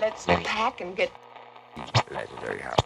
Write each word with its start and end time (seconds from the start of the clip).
Let's 0.00 0.24
pack 0.24 0.80
and 0.80 0.96
get 0.96 1.10
Legendary 2.10 2.60
house. 2.60 2.76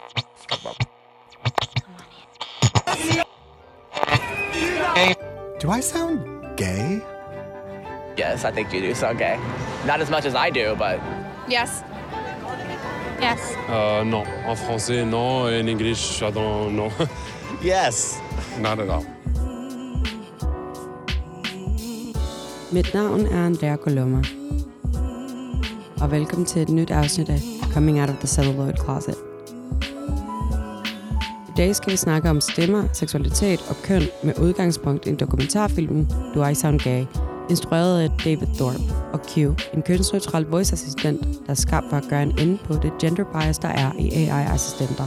Do 5.61 5.71
I 5.71 5.81
sound 5.81 6.57
gay? 6.57 7.01
Yes, 8.17 8.45
I 8.45 8.51
think 8.51 8.73
you 8.73 8.81
do 8.81 8.93
sound 8.95 9.19
gay. 9.19 9.39
Not 9.87 10.01
as 10.01 10.11
much 10.11 10.25
as 10.25 10.35
I 10.35 10.51
do, 10.51 10.75
but 10.77 10.99
Yes. 11.49 11.85
Yes. 13.21 13.39
Euh, 13.69 14.03
non, 14.05 14.25
en 14.47 14.57
français 14.57 15.05
non, 15.05 15.49
et 15.49 15.61
en 15.61 15.69
English 15.69 16.23
I 16.23 16.31
don't 16.33 16.75
know. 16.75 16.91
Yes. 17.63 18.21
Not 18.59 18.81
at 18.81 18.89
all. 18.89 19.05
Mit 22.73 22.93
navn 22.95 23.27
er 23.27 23.45
Andrea 23.45 23.77
Coloma. 23.77 24.42
Og 26.03 26.11
velkommen 26.11 26.47
til 26.47 26.63
et 26.63 26.69
nyt 26.69 26.91
afsnit 26.91 27.29
af 27.29 27.41
Coming 27.73 28.01
Out 28.01 28.09
of 28.09 28.15
the 28.15 28.29
Celluloid 28.29 28.73
Closet. 28.85 29.15
I 31.49 31.53
dag 31.57 31.77
skal 31.77 31.93
vi 31.93 31.97
snakke 31.97 32.31
om 32.31 32.41
stemmer, 32.41 32.85
seksualitet 32.93 33.61
og 33.69 33.77
køn 33.85 34.03
med 34.25 34.39
udgangspunkt 34.41 35.07
i 35.07 35.15
dokumentarfilmen 35.15 36.11
Do 36.35 36.47
I 36.47 36.55
Sound 36.55 36.81
Gay, 36.81 37.05
instrueret 37.51 38.01
af 38.01 38.11
David 38.25 38.47
Thorpe 38.55 38.79
og 39.13 39.21
Q, 39.29 39.37
en 39.75 39.83
kønsneutral 39.83 40.45
voice-assistent, 40.45 41.21
der 41.47 41.51
er 41.51 41.55
skabt 41.55 41.87
for 41.91 41.97
at 41.97 42.05
gøre 42.11 42.23
en 42.23 42.39
ende 42.39 42.59
på 42.65 42.75
det 42.75 42.93
gender 43.01 43.25
bias, 43.25 43.59
der 43.59 43.69
er 43.69 43.93
i 43.99 44.11
AI-assistenter. 44.11 45.07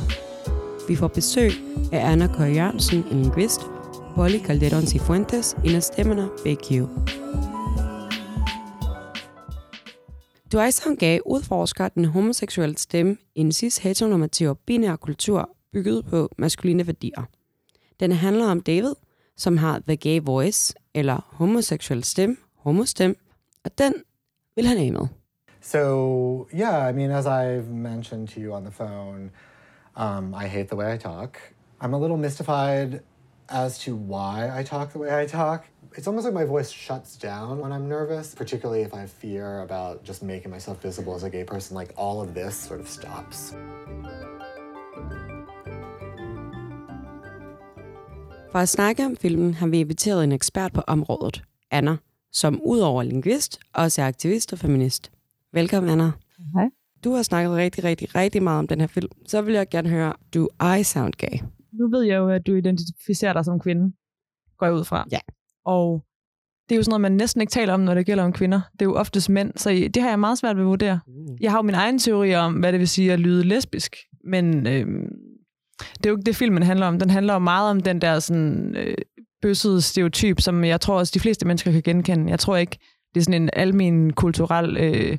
Vi 0.87 0.95
får 0.95 1.07
besøg 1.07 1.51
af 1.91 2.11
Anna 2.11 2.27
Køge 2.27 2.53
Jørgensen, 2.53 3.05
en 3.11 3.21
linguist, 3.21 3.61
Polly 4.15 4.39
Calderon 4.45 4.85
Cifuentes, 4.87 5.55
en 5.63 5.75
af 5.75 5.83
stemmerne 5.83 6.27
bag 6.43 6.57
Q. 6.57 6.71
Du 10.55 10.59
er 10.59 10.69
som 10.69 10.97
gay 10.97 11.19
udforsker 11.25 11.87
den 11.87 12.05
homoseksuelle 12.05 12.77
stemme 12.77 13.17
i 13.35 13.39
en 13.39 13.51
cis 13.51 13.77
heteronormativ 13.77 14.49
og 14.49 14.59
binær 14.59 14.95
kultur 14.95 15.49
bygget 15.73 16.05
på 16.05 16.29
maskuline 16.37 16.87
værdier. 16.87 17.23
Den 17.99 18.11
handler 18.11 18.45
om 18.45 18.61
David, 18.61 18.93
som 19.37 19.57
har 19.57 19.81
the 19.87 19.97
gay 19.97 20.19
voice, 20.23 20.73
eller 20.93 21.27
homoseksuel 21.29 22.03
stemme, 22.03 22.37
homostem, 22.57 23.17
og 23.65 23.77
den 23.77 23.93
vil 24.55 24.65
han 24.65 24.77
af 24.77 24.91
med. 24.91 25.07
So, 25.61 25.79
yeah, 26.53 26.89
I 26.89 26.93
mean, 26.93 27.11
as 27.11 27.25
I've 27.25 27.73
mentioned 27.73 28.27
to 28.27 28.39
you 28.39 28.53
on 28.53 28.63
the 28.63 28.73
phone, 28.73 29.31
um, 29.97 30.33
I 30.43 30.47
hate 30.47 30.67
the 30.67 30.77
way 30.77 30.95
I 30.95 30.97
talk. 30.97 31.37
I'm 31.81 31.93
a 31.93 31.99
little 31.99 32.17
mystified 32.17 32.99
as 33.49 33.79
to 33.79 33.91
why 33.91 34.61
I 34.61 34.63
talk 34.63 34.89
the 34.89 34.99
way 34.99 35.23
I 35.23 35.27
talk. 35.27 35.65
It's 35.97 36.07
almost 36.07 36.25
like 36.25 36.33
my 36.33 36.45
voice 36.45 36.69
shuts 36.71 37.17
down 37.17 37.61
when 37.61 37.71
I'm 37.71 37.87
nervous, 37.87 38.35
particularly 38.35 38.81
if 38.81 38.93
I 38.93 38.97
have 38.97 39.09
fear 39.09 39.61
about 39.61 40.03
just 40.07 40.23
making 40.23 40.51
myself 40.51 40.83
visible 40.83 41.15
as 41.15 41.23
a 41.23 41.29
gay 41.29 41.43
person. 41.45 41.77
Like 41.77 41.93
all 41.97 42.21
of 42.21 42.27
this 42.35 42.55
sort 42.67 42.79
of 42.79 42.87
stops. 42.87 43.55
For 48.51 48.59
at 48.59 48.69
snakke 48.69 49.05
om 49.05 49.15
filmen 49.15 49.53
har 49.53 49.67
vi 49.67 49.79
inviteret 49.79 50.23
en 50.23 50.31
ekspert 50.31 50.73
på 50.73 50.81
området, 50.87 51.43
Anna, 51.71 51.97
som 52.31 52.61
udover 52.65 53.03
linguist 53.03 53.59
også 53.73 54.01
er 54.01 54.07
aktivist 54.07 54.53
og 54.53 54.59
feminist. 54.59 55.11
Velkommen, 55.53 55.91
Anna. 55.91 56.11
Hej. 56.53 56.69
Du 57.03 57.11
har 57.11 57.23
snakket 57.23 57.51
rigtig, 57.51 57.83
rigtig, 57.83 58.15
rigtig 58.15 58.43
meget 58.43 58.59
om 58.59 58.67
den 58.67 58.79
her 58.79 58.87
film. 58.87 59.11
Så 59.27 59.41
vil 59.41 59.53
jeg 59.53 59.69
gerne 59.69 59.89
høre, 59.89 60.13
do 60.33 60.47
I 60.79 60.83
sound 60.83 61.13
gay? 61.13 61.39
Nu 61.71 61.89
ved 61.89 62.01
jeg 62.01 62.17
jo, 62.17 62.29
at 62.29 62.47
du 62.47 62.53
identificerer 62.53 63.33
dig 63.33 63.45
som 63.45 63.59
kvinde, 63.59 63.93
går 64.57 64.65
jeg 64.65 64.75
ud 64.75 64.85
fra. 64.85 65.07
Ja. 65.11 65.19
Og 65.65 66.03
det 66.69 66.75
er 66.75 66.77
jo 66.77 66.83
sådan 66.83 66.91
noget, 66.91 67.01
man 67.01 67.11
næsten 67.11 67.41
ikke 67.41 67.51
taler 67.51 67.73
om, 67.73 67.79
når 67.79 67.93
det 67.93 68.05
gælder 68.05 68.23
om 68.23 68.33
kvinder. 68.33 68.61
Det 68.73 68.81
er 68.81 68.85
jo 68.85 68.95
oftest 68.95 69.29
mænd, 69.29 69.51
så 69.55 69.69
det 69.69 69.97
har 70.01 70.09
jeg 70.09 70.19
meget 70.19 70.37
svært 70.37 70.55
ved 70.55 70.63
at 70.63 70.67
vurdere. 70.67 70.99
Jeg 71.41 71.51
har 71.51 71.57
jo 71.57 71.61
min 71.61 71.75
egen 71.75 71.99
teori 71.99 72.35
om, 72.35 72.53
hvad 72.53 72.71
det 72.71 72.79
vil 72.79 72.87
sige 72.87 73.13
at 73.13 73.19
lyde 73.19 73.43
lesbisk, 73.43 73.95
men 74.23 74.67
øhm, 74.67 75.09
det 75.97 76.05
er 76.05 76.09
jo 76.09 76.15
ikke 76.15 76.25
det, 76.25 76.35
filmen 76.35 76.63
handler 76.63 76.87
om. 76.87 76.99
Den 76.99 77.09
handler 77.09 77.33
jo 77.33 77.39
meget 77.39 77.69
om 77.69 77.79
den 77.79 78.01
der 78.01 78.19
sådan, 78.19 78.75
øh, 78.75 78.95
bøssede 79.41 79.81
stereotyp, 79.81 80.41
som 80.41 80.63
jeg 80.63 80.81
tror 80.81 80.97
også 80.97 81.11
de 81.13 81.19
fleste 81.19 81.47
mennesker 81.47 81.71
kan 81.71 81.81
genkende. 81.81 82.29
Jeg 82.29 82.39
tror 82.39 82.57
ikke, 82.57 82.77
det 83.13 83.19
er 83.21 83.23
sådan 83.23 83.41
en 83.41 83.49
almen 83.53 84.13
kulturel 84.13 84.77
øh, 84.77 85.17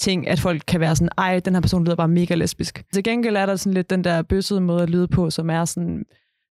ting, 0.00 0.28
at 0.28 0.40
folk 0.40 0.62
kan 0.68 0.80
være 0.80 0.96
sådan, 0.96 1.10
ej, 1.18 1.40
den 1.40 1.54
her 1.54 1.60
person 1.60 1.84
lyder 1.84 1.96
bare 1.96 2.08
mega 2.08 2.34
lesbisk. 2.34 2.84
Til 2.92 3.04
gengæld 3.04 3.36
er 3.36 3.46
der 3.46 3.56
sådan 3.56 3.74
lidt 3.74 3.90
den 3.90 4.04
der 4.04 4.22
bøssede 4.22 4.60
måde 4.60 4.82
at 4.82 4.90
lyde 4.90 5.08
på, 5.08 5.30
som 5.30 5.50
er 5.50 5.64
sådan, 5.64 6.04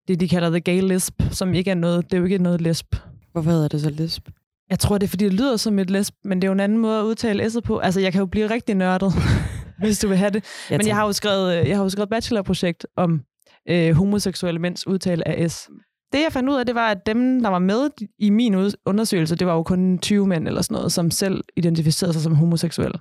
det 0.08 0.20
de 0.20 0.28
kalder 0.28 0.50
the 0.50 0.60
gay 0.60 0.82
lisp, 0.82 1.22
som 1.32 1.54
ikke 1.54 1.72
er 1.72 1.76
noget, 1.76 2.06
det 2.06 2.14
er 2.14 2.18
jo 2.18 2.24
ikke 2.24 2.38
noget 2.38 2.62
lesb. 2.62 2.96
Hvorfor 3.38 3.52
hedder 3.52 3.68
det 3.68 3.82
så 3.82 3.90
lesb? 3.90 4.30
Jeg 4.70 4.80
tror, 4.80 4.98
det 4.98 5.08
er, 5.08 5.10
fordi 5.10 5.26
det 5.26 5.34
lyder 5.34 5.58
som 5.58 5.80
et 5.80 5.90
lesb, 5.90 6.16
men 6.24 6.42
det 6.42 6.44
er 6.44 6.48
jo 6.48 6.54
en 6.54 6.60
anden 6.60 6.78
måde 6.78 7.00
at 7.00 7.04
udtale 7.04 7.46
s'et 7.46 7.60
på. 7.60 7.78
Altså, 7.78 8.00
jeg 8.00 8.12
kan 8.12 8.20
jo 8.20 8.26
blive 8.26 8.50
rigtig 8.50 8.76
nørdet, 8.76 9.14
hvis 9.82 10.00
du 10.00 10.08
vil 10.08 10.18
have 10.18 10.32
det. 10.32 10.44
Ja, 10.70 10.78
men 10.78 10.88
jeg 10.88 10.96
har 10.96 11.06
jo 11.06 11.14
skrevet, 11.14 11.60
øh, 11.60 11.70
jeg 11.70 11.78
har 11.78 11.84
jo 11.84 11.90
skrevet 11.90 12.10
bachelorprojekt 12.10 12.88
om 12.96 13.22
øh, 13.70 13.96
homoseksuelle 13.96 14.60
mænds 14.60 14.88
udtale 14.88 15.28
af 15.28 15.52
S. 15.52 15.70
Det, 16.14 16.20
jeg 16.24 16.32
fandt 16.32 16.50
ud 16.50 16.56
af, 16.56 16.66
det 16.66 16.76
var, 16.76 16.92
at 16.92 17.06
dem, 17.06 17.42
der 17.42 17.50
var 17.50 17.60
med 17.60 17.90
i 18.20 18.30
min 18.30 18.72
undersøgelse, 18.86 19.36
det 19.36 19.48
var 19.48 19.54
jo 19.54 19.64
kun 19.64 20.00
20 20.00 20.28
mænd 20.28 20.48
eller 20.48 20.62
sådan 20.62 20.76
noget, 20.76 20.92
som 20.92 21.12
selv 21.12 21.44
identificerede 21.58 22.14
sig 22.14 22.22
som 22.22 22.36
homoseksuelle. 22.36 23.00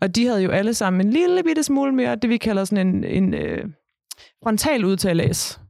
Og 0.00 0.16
de 0.16 0.26
havde 0.26 0.42
jo 0.42 0.50
alle 0.50 0.74
sammen 0.74 1.06
en 1.06 1.12
lille 1.12 1.42
bitte 1.42 1.62
smule 1.62 1.92
mere, 1.92 2.16
det 2.16 2.30
vi 2.30 2.36
kalder 2.36 2.64
sådan 2.64 2.86
en, 2.86 3.04
en 3.04 3.34
øh, 3.34 3.64
frontal 4.42 4.84
udtale 4.84 5.22
af 5.22 5.36
S. 5.36 5.60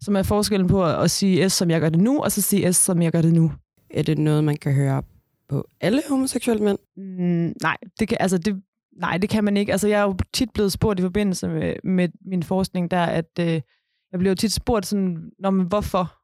Som 0.00 0.16
er 0.16 0.22
forskellen 0.22 0.68
på 0.68 0.84
at, 0.86 1.10
sige 1.10 1.50
S, 1.50 1.52
som 1.52 1.70
jeg 1.70 1.80
gør 1.80 1.88
det 1.88 2.00
nu, 2.00 2.22
og 2.22 2.32
så 2.32 2.42
sige 2.42 2.72
S, 2.72 2.76
som 2.76 3.02
jeg 3.02 3.12
gør 3.12 3.22
det 3.22 3.32
nu. 3.32 3.52
Er 3.90 4.02
det 4.02 4.18
noget, 4.18 4.44
man 4.44 4.56
kan 4.56 4.74
høre 4.74 5.02
på 5.48 5.68
alle 5.80 6.02
homoseksuelle 6.08 6.64
mænd? 6.64 6.78
Mm, 6.96 7.54
nej, 7.62 7.76
det 8.00 8.08
kan, 8.08 8.16
altså 8.20 8.38
det, 8.38 8.62
nej, 8.96 9.18
det 9.18 9.30
kan 9.30 9.44
man 9.44 9.56
ikke. 9.56 9.72
Altså, 9.72 9.88
jeg 9.88 10.00
er 10.00 10.04
jo 10.04 10.16
tit 10.32 10.50
blevet 10.52 10.72
spurgt 10.72 10.98
i 10.98 11.02
forbindelse 11.02 11.48
med, 11.48 11.74
med 11.84 12.08
min 12.24 12.42
forskning 12.42 12.90
der, 12.90 13.02
at 13.02 13.38
øh, 13.40 13.60
jeg 14.12 14.18
bliver 14.18 14.30
jo 14.30 14.34
tit 14.34 14.52
spurgt 14.52 14.86
sådan, 14.86 15.30
Nå, 15.38 15.50
men 15.50 15.66
hvorfor? 15.66 16.14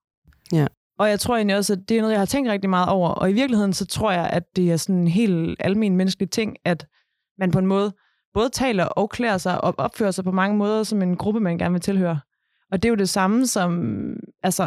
Ja. 0.53 0.67
Og 0.99 1.09
jeg 1.09 1.21
tror 1.21 1.37
egentlig 1.37 1.57
også, 1.57 1.73
at 1.73 1.89
det 1.89 1.97
er 1.97 2.01
noget, 2.01 2.13
jeg 2.13 2.21
har 2.21 2.27
tænkt 2.27 2.51
rigtig 2.51 2.71
meget 2.71 2.89
over. 2.89 3.09
Og 3.09 3.31
i 3.31 3.33
virkeligheden, 3.33 3.73
så 3.73 3.87
tror 3.87 4.13
jeg, 4.13 4.31
at 4.31 4.57
det 4.57 4.73
er 4.73 4.77
sådan 4.77 4.97
en 5.01 5.09
helt 5.09 5.57
almen 5.61 5.97
menneskelig 5.97 6.31
ting, 6.31 6.57
at 6.65 6.87
man 7.39 7.51
på 7.51 7.59
en 7.59 7.67
måde 7.67 7.93
både 8.35 8.49
taler 8.49 8.85
og 8.85 9.11
klæder 9.11 9.39
sig 9.39 9.65
og 9.65 9.75
opfører 9.79 10.11
sig 10.11 10.25
på 10.25 10.33
mange 10.33 10.57
måder 10.57 10.83
som 10.83 11.03
en 11.03 11.17
gruppe, 11.17 11.41
man 11.41 11.59
gerne 11.59 11.73
vil 11.73 11.81
tilhøre. 11.81 12.21
Og 12.75 12.83
det 12.83 12.89
er 12.89 12.91
jo 12.91 12.97
det 12.97 13.09
samme 13.09 13.47
som, 13.47 13.93
altså, 14.43 14.65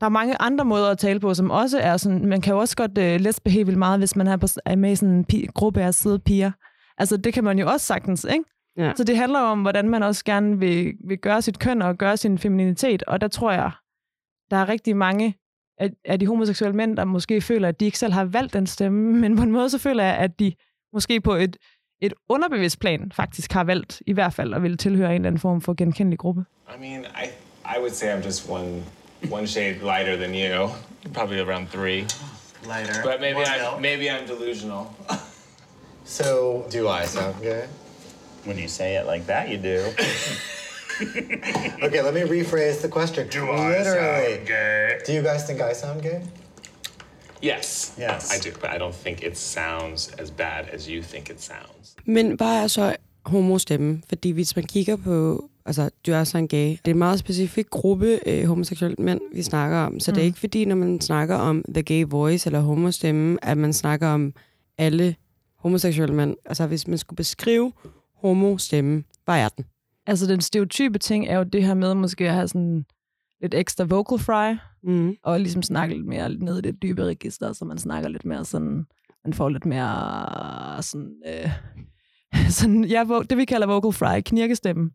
der 0.00 0.06
er 0.06 0.08
mange 0.08 0.42
andre 0.42 0.64
måder 0.64 0.90
at 0.90 0.98
tale 0.98 1.20
på, 1.20 1.34
som 1.34 1.50
også 1.50 1.78
er 1.78 1.96
sådan, 1.96 2.26
man 2.26 2.40
kan 2.40 2.52
jo 2.52 2.58
også 2.58 2.76
godt 2.76 2.98
uh, 2.98 3.20
lesbehave 3.20 3.66
vildt 3.66 3.78
meget, 3.78 3.98
hvis 3.98 4.16
man 4.16 4.26
er, 4.26 4.36
på, 4.36 4.46
er 4.64 4.76
med 4.76 4.92
i 4.92 4.96
sådan 4.96 5.14
en 5.14 5.26
pi- 5.32 5.46
gruppe 5.54 5.82
af 5.82 5.94
søde 5.94 6.18
piger. 6.18 6.50
Altså, 6.98 7.16
det 7.16 7.34
kan 7.34 7.44
man 7.44 7.58
jo 7.58 7.66
også 7.66 7.86
sagtens, 7.86 8.24
ikke? 8.24 8.44
Ja. 8.76 8.92
Så 8.96 9.04
det 9.04 9.16
handler 9.16 9.38
om, 9.40 9.62
hvordan 9.62 9.88
man 9.88 10.02
også 10.02 10.24
gerne 10.24 10.58
vil, 10.58 10.94
vil 11.08 11.18
gøre 11.18 11.42
sit 11.42 11.58
køn 11.58 11.82
og 11.82 11.98
gøre 11.98 12.16
sin 12.16 12.38
femininitet, 12.38 13.02
og 13.02 13.20
der 13.20 13.28
tror 13.28 13.52
jeg, 13.52 13.70
der 14.50 14.56
er 14.56 14.68
rigtig 14.68 14.96
mange 14.96 15.34
af, 15.78 15.90
af 16.04 16.18
de 16.18 16.26
homoseksuelle 16.26 16.76
mænd, 16.76 16.96
der 16.96 17.04
måske 17.04 17.40
føler, 17.40 17.68
at 17.68 17.80
de 17.80 17.84
ikke 17.84 17.98
selv 17.98 18.12
har 18.12 18.24
valgt 18.24 18.52
den 18.52 18.66
stemme, 18.66 19.12
men 19.20 19.36
på 19.36 19.42
en 19.42 19.52
måde 19.52 19.70
så 19.70 19.78
føler 19.78 20.04
jeg, 20.04 20.16
at 20.16 20.38
de 20.38 20.52
måske 20.92 21.20
på 21.20 21.34
et, 21.34 21.56
et 22.00 22.14
underbevidst 22.28 22.80
plan 22.80 23.12
faktisk 23.14 23.52
har 23.52 23.64
valgt, 23.64 24.02
i 24.06 24.12
hvert 24.12 24.32
fald, 24.34 24.54
at 24.54 24.62
ville 24.62 24.76
tilhøre 24.76 25.08
en 25.08 25.14
eller 25.14 25.26
anden 25.26 25.40
form 25.40 25.60
for 25.60 25.74
genkendelig 25.74 26.18
gruppe. 26.18 26.44
I 26.74 26.80
mean, 26.80 27.00
I 27.04 27.24
I 27.76 27.78
would 27.78 27.94
say 27.94 28.12
I'm 28.18 28.24
just 28.26 28.50
one 28.50 28.82
one 29.30 29.46
shade 29.46 29.74
lighter 29.82 30.16
than 30.16 30.34
you. 30.34 30.68
Probably 31.14 31.40
around 31.40 31.66
three. 31.68 32.00
Lighter. 32.66 33.02
But 33.02 33.20
maybe 33.20 33.40
I'm 33.40 33.82
maybe 33.82 34.04
I'm 34.10 34.26
delusional. 34.26 34.86
So, 36.08 36.64
do 36.72 36.88
I 36.88 37.04
sound 37.04 37.34
gay? 37.42 37.66
When 38.44 38.56
you 38.58 38.68
say 38.68 38.96
it 38.96 39.06
like 39.06 39.26
that, 39.26 39.48
you 39.50 39.58
do. 39.58 39.84
Okay, 41.82 42.02
let 42.02 42.14
me 42.14 42.22
rephrase 42.22 42.82
the 42.82 42.88
question. 42.88 43.28
Do 43.28 43.44
I 43.50 43.78
Literally. 43.78 44.44
gay? 44.44 44.98
Do 45.06 45.12
you 45.12 45.22
guys 45.22 45.46
think 45.46 45.60
I 45.60 45.72
sound 45.72 46.02
gay? 46.02 46.22
Yes. 47.44 47.94
Yes. 47.98 48.34
I 48.34 48.48
do, 48.48 48.60
but 48.60 48.70
I 48.74 48.78
don't 48.78 48.94
think 49.04 49.22
it 49.22 49.38
sounds 49.38 50.12
as 50.18 50.30
bad 50.30 50.64
as 50.72 50.86
you 50.86 51.02
think 51.02 51.30
it 51.30 51.42
sounds. 51.42 51.96
Men 52.04 52.32
hvad 52.32 52.62
er 52.62 52.66
så 52.66 52.96
homostemme? 53.24 54.02
Fordi 54.08 54.30
hvis 54.30 54.56
man 54.56 54.64
kigger 54.64 54.96
på, 54.96 55.48
altså, 55.66 55.90
du 56.06 56.12
er 56.12 56.24
så 56.24 56.38
en 56.38 56.48
gay, 56.48 56.70
det 56.70 56.80
er 56.84 56.90
en 56.90 56.98
meget 56.98 57.18
specifik 57.18 57.70
gruppe 57.70 58.20
øh, 58.26 58.44
homoseksuelle 58.44 58.96
mænd, 58.98 59.20
vi 59.32 59.42
snakker 59.42 59.78
om. 59.78 60.00
Så 60.00 60.10
mm. 60.10 60.14
det 60.14 60.20
er 60.20 60.26
ikke 60.26 60.38
fordi, 60.38 60.64
når 60.64 60.76
man 60.76 61.00
snakker 61.00 61.36
om 61.36 61.64
the 61.74 61.82
gay 61.82 62.04
voice 62.08 62.48
eller 62.48 62.60
homostemme, 62.60 63.44
at 63.44 63.58
man 63.58 63.72
snakker 63.72 64.08
om 64.08 64.34
alle 64.78 65.16
homoseksuelle 65.58 66.14
mænd. 66.14 66.36
Altså, 66.44 66.66
hvis 66.66 66.88
man 66.88 66.98
skulle 66.98 67.16
beskrive 67.16 67.72
homostemme, 68.14 69.04
hvad 69.24 69.40
er 69.40 69.48
den? 69.48 69.64
Altså, 70.06 70.26
den 70.26 70.40
stereotype 70.40 70.98
ting 70.98 71.26
er 71.26 71.36
jo 71.36 71.42
det 71.42 71.64
her 71.64 71.74
med 71.74 71.94
måske 71.94 72.28
at 72.28 72.34
have 72.34 72.48
sådan 72.48 72.84
lidt 73.42 73.54
ekstra 73.54 73.84
vocal 73.84 74.18
fry, 74.18 74.54
Mm. 74.82 75.14
og 75.24 75.40
ligesom 75.40 75.62
snakke 75.62 75.94
lidt 75.94 76.06
mere 76.06 76.28
ned 76.34 76.58
i 76.58 76.60
det 76.60 76.82
dybe 76.82 77.04
register, 77.04 77.52
så 77.52 77.64
man 77.64 77.78
snakker 77.78 78.08
lidt 78.08 78.24
mere 78.24 78.44
sådan, 78.44 78.86
man 79.24 79.32
får 79.34 79.48
lidt 79.48 79.66
mere 79.66 80.82
sådan, 80.82 81.12
øh, 81.26 81.50
sådan 82.58 82.84
ja, 82.84 83.04
det 83.30 83.38
vi 83.38 83.44
kalder 83.44 83.66
vocal 83.66 83.92
fry, 83.92 84.20
knirkestemme, 84.20 84.90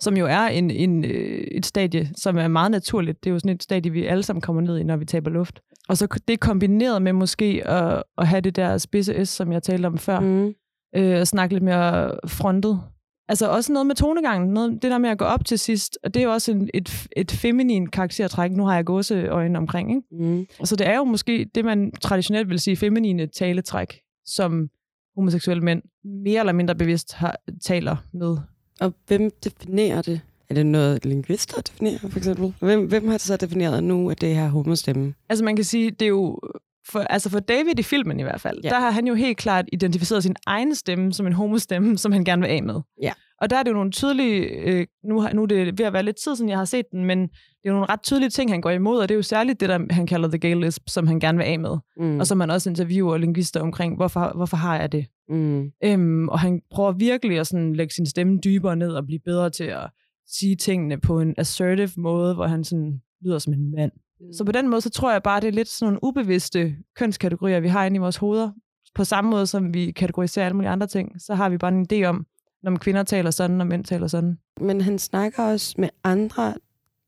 som 0.00 0.16
jo 0.16 0.26
er 0.26 0.40
en, 0.46 0.70
en, 0.70 1.04
øh, 1.04 1.38
et 1.52 1.66
stadie, 1.66 2.10
som 2.16 2.38
er 2.38 2.48
meget 2.48 2.70
naturligt. 2.70 3.24
Det 3.24 3.30
er 3.30 3.34
jo 3.34 3.38
sådan 3.38 3.54
et 3.54 3.62
stadie, 3.62 3.92
vi 3.92 4.06
alle 4.06 4.22
sammen 4.22 4.40
kommer 4.40 4.62
ned 4.62 4.78
i, 4.78 4.82
når 4.82 4.96
vi 4.96 5.04
taber 5.04 5.30
luft. 5.30 5.60
Og 5.88 5.96
så 5.96 6.20
det 6.28 6.40
kombineret 6.40 7.02
med 7.02 7.12
måske 7.12 7.62
at, 7.68 8.02
at 8.18 8.26
have 8.28 8.40
det 8.40 8.56
der 8.56 8.78
spidse 8.78 9.24
S, 9.24 9.28
som 9.28 9.52
jeg 9.52 9.62
talte 9.62 9.86
om 9.86 9.98
før, 9.98 10.20
Mm. 10.20 10.54
øh, 10.96 11.20
og 11.20 11.26
snakke 11.26 11.54
lidt 11.54 11.64
mere 11.64 12.12
frontet. 12.26 12.80
Altså 13.28 13.48
også 13.48 13.72
noget 13.72 13.86
med 13.86 13.94
tonegangen, 13.94 14.54
noget, 14.54 14.82
det 14.82 14.90
der 14.90 14.98
med 14.98 15.10
at 15.10 15.18
gå 15.18 15.24
op 15.24 15.44
til 15.44 15.58
sidst, 15.58 15.98
og 16.04 16.14
det 16.14 16.20
er 16.20 16.24
jo 16.24 16.32
også 16.32 16.52
en, 16.52 16.70
et, 16.74 17.06
et 17.16 17.30
feminin 17.30 17.86
karaktertræk. 17.86 18.50
Nu 18.52 18.64
har 18.64 18.74
jeg 18.74 18.84
gåseøjne 18.84 19.58
omkring, 19.58 19.90
ikke? 19.90 20.24
Mm. 20.24 20.46
Så 20.64 20.76
det 20.76 20.86
er 20.88 20.96
jo 20.96 21.04
måske 21.04 21.50
det, 21.54 21.64
man 21.64 21.92
traditionelt 22.00 22.48
vil 22.48 22.58
sige 22.58 22.76
feminine 22.76 23.26
taletræk, 23.26 24.00
som 24.24 24.70
homoseksuelle 25.14 25.64
mænd 25.64 25.82
mere 26.04 26.40
eller 26.40 26.52
mindre 26.52 26.74
bevidst 26.74 27.14
har, 27.14 27.36
taler 27.62 27.96
med. 28.12 28.36
Og 28.80 28.92
hvem 29.06 29.30
definerer 29.44 30.02
det? 30.02 30.20
Er 30.50 30.54
det 30.54 30.66
noget 30.66 31.04
lingvister 31.04 31.60
definerer, 31.60 31.98
for 31.98 32.18
eksempel? 32.18 32.54
Hvem, 32.60 32.86
hvem 32.86 33.06
har 33.06 33.12
det 33.12 33.20
så 33.20 33.36
defineret 33.36 33.84
nu, 33.84 34.10
at 34.10 34.20
det 34.20 34.34
her 34.34 34.48
homostemme? 34.48 35.14
Altså 35.28 35.44
man 35.44 35.56
kan 35.56 35.64
sige, 35.64 35.90
det 35.90 36.02
er 36.02 36.08
jo... 36.08 36.40
For, 36.90 36.98
altså 37.00 37.30
for 37.30 37.40
David 37.40 37.78
i 37.78 37.82
filmen 37.82 38.20
i 38.20 38.22
hvert 38.22 38.40
fald, 38.40 38.60
Ja. 38.64 38.68
der 38.68 38.80
har 38.80 38.90
han 38.90 39.06
jo 39.06 39.14
helt 39.14 39.38
klart 39.38 39.64
identificeret 39.72 40.22
sin 40.22 40.36
egen 40.46 40.74
stemme 40.74 41.12
som 41.12 41.26
en 41.26 41.32
homostemme, 41.32 41.98
som 41.98 42.12
han 42.12 42.24
gerne 42.24 42.42
vil 42.42 42.48
af 42.48 42.62
med. 42.62 42.80
Ja. 43.02 43.12
Og 43.40 43.50
der 43.50 43.56
er 43.56 43.62
det 43.62 43.70
jo 43.70 43.74
nogle 43.74 43.90
tydelige... 43.90 44.42
Øh, 44.44 44.86
nu, 45.04 45.20
har- 45.20 45.32
nu 45.32 45.42
er 45.42 45.46
det 45.46 45.78
ved 45.78 45.86
at 45.86 45.92
være 45.92 46.02
lidt 46.02 46.16
tid 46.24 46.36
siden, 46.36 46.48
jeg 46.50 46.58
har 46.58 46.64
set 46.64 46.84
den, 46.92 47.04
men 47.04 47.18
det 47.22 47.28
er 47.64 47.68
jo 47.68 47.72
nogle 47.72 47.86
ret 47.88 48.02
tydelige 48.02 48.30
ting, 48.30 48.50
han 48.50 48.60
går 48.60 48.70
imod, 48.70 48.98
og 48.98 49.08
det 49.08 49.14
er 49.14 49.16
jo 49.18 49.22
særligt 49.22 49.60
det, 49.60 49.68
der 49.68 49.86
han 49.90 50.06
kalder 50.06 50.28
the 50.28 50.38
gay 50.38 50.54
lisp, 50.60 50.82
som 50.86 51.06
han 51.06 51.20
gerne 51.20 51.38
vil 51.38 51.44
af 51.44 51.58
med. 51.58 51.76
Mm. 51.96 52.04
Mm. 52.06 52.20
Og 52.20 52.26
som 52.26 52.38
man 52.38 52.50
også 52.50 52.70
interviewer 52.70 53.16
lingvister 53.16 53.60
omkring, 53.60 53.96
hvorfor, 53.96 54.32
hvorfor 54.36 54.56
har 54.56 54.76
jeg 54.78 54.92
det? 54.92 55.06
Mm. 55.28 55.70
Øhm, 55.84 56.28
og 56.28 56.38
han 56.40 56.60
prøver 56.70 56.92
virkelig 56.92 57.38
at 57.38 57.46
sådan 57.46 57.72
lægge 57.76 57.94
sin 57.94 58.06
stemme 58.06 58.38
dybere 58.44 58.76
ned 58.76 58.90
og 58.92 59.06
blive 59.06 59.20
bedre 59.24 59.50
til 59.50 59.64
at 59.64 59.90
sige 60.26 60.56
tingene 60.56 61.00
på 61.00 61.20
en 61.20 61.34
assertive 61.38 61.90
måde, 61.96 62.34
hvor 62.34 62.46
han 62.46 62.64
sådan 62.64 63.00
lyder 63.24 63.38
som 63.38 63.52
en 63.52 63.70
mand. 63.70 63.92
Mm. 64.20 64.32
Så 64.32 64.44
på 64.44 64.52
den 64.52 64.68
måde, 64.68 64.80
så 64.80 64.90
tror 64.90 65.12
jeg 65.12 65.22
bare, 65.22 65.40
det 65.40 65.48
er 65.48 65.52
lidt 65.52 65.68
sådan 65.68 65.86
nogle 65.92 65.98
ubevidste 66.04 66.76
kønskategorier, 66.96 67.60
vi 67.60 67.68
har 67.68 67.84
inde 67.84 67.94
i 67.94 67.98
vores 67.98 68.16
hoveder. 68.16 68.50
På 68.94 69.04
samme 69.04 69.30
måde, 69.30 69.46
som 69.46 69.74
vi 69.74 69.90
kategoriserer 69.90 70.46
alle 70.46 70.56
mulige 70.56 70.70
andre 70.70 70.86
ting, 70.86 71.20
så 71.22 71.34
har 71.34 71.48
vi 71.48 71.58
bare 71.58 71.72
en 71.72 71.86
idé 71.92 72.04
om, 72.04 72.26
når 72.62 72.76
kvinder 72.76 73.02
taler 73.02 73.30
sådan, 73.30 73.60
og 73.60 73.66
mænd 73.66 73.84
taler 73.84 74.06
sådan. 74.06 74.38
Men 74.60 74.80
han 74.80 74.98
snakker 74.98 75.42
også 75.42 75.74
med 75.78 75.88
andre 76.04 76.54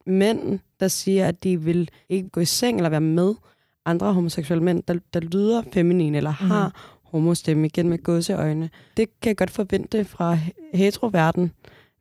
mænd, 0.07 0.59
der 0.81 0.89
siger, 0.89 1.27
at 1.29 1.45
de 1.45 1.61
vil 1.61 1.91
ikke 2.09 2.29
gå 2.29 2.41
i 2.41 2.45
seng 2.45 2.77
eller 2.77 2.91
være 2.91 3.01
med 3.01 3.35
andre 3.85 4.13
homoseksuelle 4.15 4.65
mænd, 4.65 4.83
der, 4.83 4.99
der 5.15 5.21
lyder 5.21 5.63
feminine 5.73 6.17
eller 6.17 6.35
Mhm. 6.41 6.51
har 6.51 6.97
homostemme 7.05 7.67
igen 7.67 7.89
med 7.89 7.99
gåseøjne. 8.03 8.71
Det 8.97 9.21
kan 9.21 9.29
jeg 9.29 9.37
godt 9.37 9.51
forvente 9.51 10.05
fra 10.05 10.35
he- 10.37 10.77
heteroverden, 10.77 11.53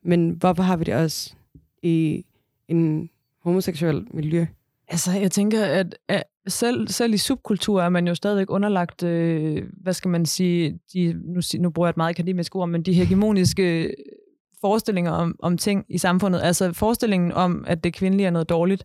men 0.02 0.30
hvorfor 0.30 0.62
har 0.62 0.76
vi 0.76 0.84
det 0.84 0.94
også 0.94 1.34
i 1.82 2.24
en 2.68 3.10
homoseksuel 3.42 4.06
miljø? 4.10 4.46
Altså, 4.90 5.12
jeg 5.12 5.30
tænker, 5.30 5.64
at, 5.64 5.96
at 6.08 6.22
selv, 6.48 6.88
selv 6.88 7.14
i 7.14 7.16
subkultur 7.16 7.82
er 7.82 7.88
man 7.88 8.08
jo 8.08 8.14
stadigvæk 8.14 8.50
underlagt, 8.50 9.02
øh, 9.02 9.62
hvad 9.82 9.92
skal 9.92 10.08
man 10.10 10.26
sige, 10.26 10.78
de, 10.94 11.12
nu, 11.34 11.40
nu 11.60 11.70
bruger 11.70 11.86
jeg 11.88 11.90
et 11.90 11.96
meget 11.96 12.10
akademisk 12.10 12.56
ord, 12.56 12.68
men 12.68 12.82
de 12.82 12.92
hegemoniske 12.92 13.94
forestillinger 14.60 15.10
om, 15.12 15.34
om 15.42 15.58
ting 15.58 15.84
i 15.88 15.98
samfundet. 15.98 16.40
Altså 16.42 16.72
forestillingen 16.72 17.32
om, 17.32 17.64
at 17.66 17.84
det 17.84 17.94
kvindelige 17.94 18.26
er 18.26 18.30
noget 18.30 18.48
dårligt, 18.48 18.84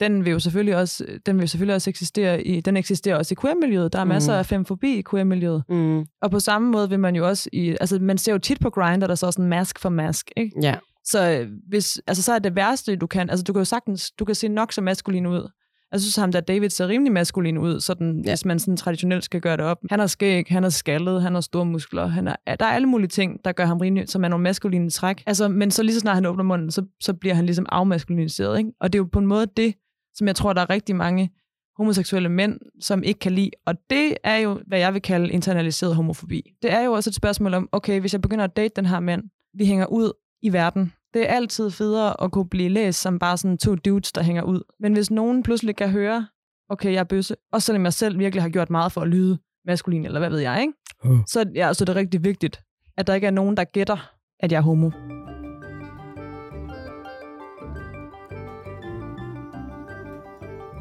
den 0.00 0.24
vil 0.24 0.30
jo 0.30 0.38
selvfølgelig 0.38 0.76
også, 0.76 1.04
den 1.26 1.36
vil 1.36 1.42
jo 1.42 1.46
selvfølgelig 1.46 1.74
også 1.74 1.90
eksistere 1.90 2.42
i, 2.42 2.60
den 2.60 2.76
eksisterer 2.76 3.16
også 3.16 3.34
i 3.34 3.36
queer-miljøet. 3.40 3.92
Der 3.92 3.98
er 3.98 4.04
masser 4.04 4.32
Mhm. 4.32 4.38
af 4.38 4.46
femfobi 4.46 4.98
i 4.98 5.02
queer-miljøet. 5.10 5.62
Mm. 5.68 6.04
Og 6.22 6.30
på 6.30 6.40
samme 6.40 6.70
måde 6.70 6.88
vil 6.88 7.00
man 7.00 7.16
jo 7.16 7.28
også 7.28 7.48
i, 7.52 7.70
altså 7.80 7.98
man 7.98 8.18
ser 8.18 8.32
jo 8.32 8.38
tit 8.38 8.60
på 8.60 8.70
Grindr, 8.70 9.06
der 9.06 9.14
så 9.14 9.26
er 9.26 9.30
sådan 9.30 9.48
mask 9.48 9.78
for 9.78 9.88
mask, 9.88 10.30
ikke? 10.36 10.52
Ja. 10.62 10.74
Så 11.06 11.30
øh, 11.30 11.48
hvis, 11.68 12.00
altså, 12.06 12.22
så 12.22 12.32
er 12.32 12.38
det 12.38 12.56
værste, 12.56 12.96
du 12.96 13.06
kan, 13.06 13.30
altså 13.30 13.44
du 13.44 13.52
kan 13.52 13.60
jo 13.60 13.64
sagtens, 13.64 14.10
du 14.10 14.24
kan 14.24 14.34
se 14.34 14.48
nok 14.48 14.72
så 14.72 14.80
maskulin 14.80 15.26
ud. 15.26 15.48
Jeg 15.92 16.00
synes, 16.00 16.16
ham 16.16 16.32
der 16.32 16.40
David 16.40 16.70
ser 16.70 16.88
rimelig 16.88 17.12
maskulin 17.12 17.58
ud, 17.58 17.80
sådan, 17.80 18.16
Ja. 18.16 18.22
ja. 18.24 18.30
hvis 18.30 18.44
man 18.44 18.58
sådan 18.58 18.76
traditionelt 18.76 19.24
skal 19.24 19.40
gøre 19.40 19.56
det 19.56 19.64
op. 19.64 19.78
Han 19.90 19.98
har 19.98 20.06
skæg, 20.06 20.44
han 20.48 20.64
er 20.64 20.68
skaldet, 20.68 21.22
han 21.22 21.34
har 21.34 21.40
store 21.40 21.66
muskler, 21.66 22.06
han 22.06 22.28
er, 22.28 22.56
der 22.60 22.66
er 22.66 22.70
alle 22.70 22.88
mulige 22.88 23.08
ting, 23.08 23.44
der 23.44 23.52
gør 23.52 23.64
ham 23.66 23.78
rimelig, 23.78 24.08
som 24.08 24.24
er 24.24 24.28
nogle 24.28 24.42
maskuline 24.42 24.90
træk. 24.90 25.22
Altså, 25.26 25.48
men 25.48 25.70
så 25.70 25.82
lige 25.82 25.94
så 25.94 26.00
snart 26.00 26.14
han 26.14 26.26
åbner 26.26 26.44
munden, 26.44 26.70
så, 26.70 26.86
så 27.00 27.14
bliver 27.14 27.34
han 27.34 27.46
ligesom 27.46 27.66
afmaskuliniseret. 27.68 28.58
Ikke? 28.58 28.70
Og 28.80 28.92
det 28.92 28.98
er 28.98 29.02
jo 29.02 29.08
på 29.12 29.18
en 29.18 29.26
måde 29.26 29.46
det, 29.56 29.74
som 30.14 30.26
jeg 30.26 30.36
tror, 30.36 30.52
der 30.52 30.60
er 30.60 30.70
rigtig 30.70 30.96
mange 30.96 31.30
homoseksuelle 31.76 32.28
mænd, 32.28 32.60
som 32.80 33.02
ikke 33.02 33.20
kan 33.20 33.32
lide. 33.32 33.50
Og 33.66 33.74
det 33.90 34.14
er 34.24 34.36
jo, 34.36 34.60
hvad 34.66 34.78
jeg 34.78 34.94
vil 34.94 35.02
kalde 35.02 35.30
internaliseret 35.30 35.96
homofobi. 35.96 36.42
Det 36.62 36.72
er 36.72 36.80
jo 36.80 36.92
også 36.92 37.10
et 37.10 37.14
spørgsmål 37.14 37.54
om, 37.54 37.68
okay, 37.72 38.00
hvis 38.00 38.12
jeg 38.12 38.22
begynder 38.22 38.44
at 38.44 38.56
date 38.56 38.72
den 38.76 38.86
her 38.86 39.00
mand, 39.00 39.22
vi 39.58 39.66
hænger 39.66 39.86
ud 39.86 40.12
i 40.42 40.52
verden. 40.52 40.92
Det 41.14 41.22
er 41.30 41.34
altid 41.34 41.70
federe 41.70 42.22
at 42.22 42.32
kunne 42.32 42.48
blive 42.48 42.68
læst 42.68 43.00
som 43.00 43.18
bare 43.18 43.36
sådan 43.36 43.58
to 43.58 43.74
dudes, 43.74 44.12
der 44.12 44.22
hænger 44.22 44.42
ud. 44.42 44.60
Men 44.80 44.92
hvis 44.92 45.10
nogen 45.10 45.42
pludselig 45.42 45.76
kan 45.76 45.90
høre, 45.90 46.26
okay, 46.68 46.92
jeg 46.92 47.00
er 47.00 47.04
bøsse, 47.04 47.36
og 47.52 47.62
selvom 47.62 47.84
jeg 47.84 47.92
selv 47.92 48.18
virkelig 48.18 48.42
har 48.42 48.48
gjort 48.48 48.70
meget 48.70 48.92
for 48.92 49.00
at 49.00 49.08
lyde 49.08 49.38
maskulin, 49.66 50.04
eller 50.04 50.18
hvad 50.18 50.30
ved 50.30 50.38
jeg, 50.38 50.60
ikke? 50.60 50.72
Uh. 51.04 51.18
Så, 51.26 51.44
ja, 51.54 51.72
så 51.74 51.84
er 51.84 51.86
det 51.86 51.96
rigtig 51.96 52.24
vigtigt, 52.24 52.62
at 52.96 53.06
der 53.06 53.14
ikke 53.14 53.26
er 53.26 53.30
nogen, 53.30 53.56
der 53.56 53.64
gætter, 53.64 54.10
at 54.40 54.52
jeg 54.52 54.58
er 54.58 54.62
homo. 54.62 54.90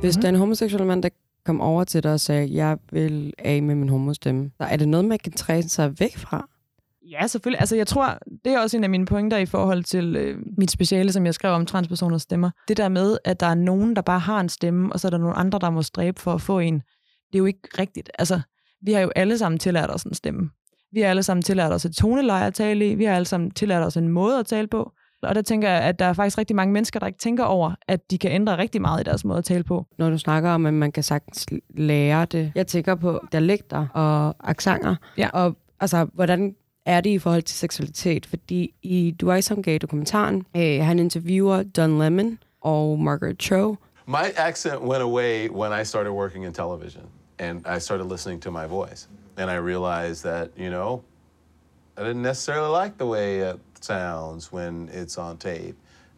Hvis 0.01 0.17
Mhm. 0.17 0.21
der 0.21 0.27
er 0.27 0.33
en 0.33 0.39
homoseksuel 0.39 0.85
mand, 0.85 1.03
der 1.03 1.09
kom 1.45 1.61
over 1.61 1.83
til 1.83 2.03
dig 2.03 2.13
og 2.13 2.19
sagde, 2.19 2.55
jeg 2.55 2.77
vil 2.91 3.33
af 3.37 3.63
med 3.63 3.75
min 3.75 3.89
homostemme, 3.89 4.51
så 4.57 4.63
er 4.67 4.77
det 4.77 4.87
noget, 4.89 5.05
man 5.05 5.19
kan 5.23 5.31
træne 5.31 5.69
sig 5.69 5.99
væk 5.99 6.17
fra? 6.17 6.49
Ja, 7.11 7.27
selvfølgelig. 7.27 7.59
Altså, 7.59 7.75
jeg 7.75 7.87
tror, 7.87 8.17
det 8.45 8.53
er 8.53 8.59
også 8.59 8.77
en 8.77 8.83
af 8.83 8.89
mine 8.89 9.05
pointer 9.05 9.37
i 9.37 9.45
forhold 9.45 9.83
til 9.83 10.15
øh, 10.15 10.39
mit 10.57 10.71
speciale, 10.71 11.11
som 11.11 11.25
jeg 11.25 11.33
skrev 11.33 11.51
om 11.53 11.65
transpersoners 11.65 12.21
stemmer. 12.21 12.51
Det 12.67 12.77
der 12.77 12.89
med, 12.89 13.17
at 13.23 13.39
der 13.39 13.45
er 13.45 13.55
nogen, 13.55 13.95
der 13.95 14.01
bare 14.01 14.19
har 14.19 14.39
en 14.39 14.49
stemme, 14.49 14.93
og 14.93 14.99
så 14.99 15.07
er 15.07 15.09
der 15.09 15.17
nogle 15.17 15.35
andre, 15.35 15.59
der 15.59 15.69
må 15.69 15.81
stræbe 15.81 16.21
for 16.21 16.33
at 16.33 16.41
få 16.41 16.59
en. 16.59 16.73
Det 16.75 17.35
er 17.35 17.39
jo 17.39 17.45
ikke 17.45 17.69
rigtigt. 17.79 18.11
Altså, 18.19 18.41
vi 18.81 18.93
har 18.93 19.01
jo 19.01 19.11
alle 19.15 19.37
sammen 19.37 19.59
tillært 19.59 19.89
os 19.93 20.03
en 20.03 20.13
stemme. 20.13 20.49
Vi 20.91 21.01
har 21.01 21.09
alle 21.09 21.23
sammen 21.23 21.41
tillært 21.41 21.71
os 21.71 21.85
et 21.85 21.95
toneleje 21.95 22.47
at 22.47 22.53
tale 22.53 22.91
i. 22.91 22.95
Vi 22.95 23.03
har 23.05 23.15
alle 23.15 23.25
sammen 23.25 23.51
tillært 23.51 23.83
os 23.83 23.97
en 23.97 24.09
måde 24.09 24.39
at 24.39 24.45
tale 24.45 24.67
på. 24.67 24.91
Og 25.23 25.35
der 25.35 25.41
tænker 25.41 25.69
jeg, 25.69 25.81
at 25.81 25.99
der 25.99 26.05
er 26.05 26.13
faktisk 26.13 26.37
rigtig 26.37 26.55
mange 26.55 26.73
mennesker, 26.73 26.99
der 26.99 27.07
ikke 27.07 27.19
tænker 27.19 27.43
over, 27.43 27.71
at 27.87 28.11
de 28.11 28.17
kan 28.17 28.31
ændre 28.31 28.57
rigtig 28.57 28.81
meget 28.81 29.01
i 29.01 29.03
deres 29.03 29.25
måde 29.25 29.37
at 29.37 29.43
tale 29.43 29.63
på. 29.63 29.85
Når 29.97 30.09
du 30.09 30.17
snakker 30.17 30.49
om, 30.49 30.65
at 30.65 30.73
man 30.73 30.91
kan 30.91 31.03
sagtens 31.03 31.45
lære 31.69 32.25
det. 32.25 32.51
Jeg 32.55 32.67
tænker 32.67 32.95
på 32.95 33.21
dialekter 33.31 33.87
og 33.93 34.35
aksanger. 34.49 34.95
Ja. 35.17 35.29
Og 35.33 35.55
altså, 35.79 36.07
hvordan 36.13 36.55
er 36.85 37.01
det 37.01 37.09
i 37.09 37.19
forhold 37.19 37.43
til 37.43 37.57
seksualitet? 37.57 38.25
Fordi 38.25 38.73
i 38.81 39.15
Du 39.21 39.29
er 39.29 39.41
som 39.41 39.63
gay 39.63 39.77
dokumentaren, 39.81 40.45
øh, 40.55 40.85
han 40.85 40.99
interviewer 40.99 41.63
Don 41.63 41.99
Lemon 41.99 42.37
og 42.61 42.99
Margaret 42.99 43.37
Cho. 43.39 43.75
My 44.07 44.25
accent 44.35 44.81
went 44.81 45.01
away 45.01 45.49
when 45.49 45.81
I 45.81 45.83
started 45.83 46.11
working 46.11 46.45
in 46.45 46.53
television 46.53 47.03
and 47.39 47.65
I 47.65 47.79
started 47.79 48.05
listening 48.05 48.41
to 48.41 48.51
my 48.51 48.67
voice. 48.67 49.07
And 49.37 49.51
I 49.51 49.55
realized 49.55 50.23
that, 50.23 50.49
you 50.57 50.69
know, 50.69 51.01
I 51.97 52.03
didn't 52.03 52.21
necessarily 52.21 52.69
like 52.69 52.97
the 52.97 53.05
way 53.05 53.39
it 53.39 53.59
sounds 53.81 54.51
when 54.51 54.89
it's 54.93 55.17
on 55.17 55.37
tape. 55.37 55.75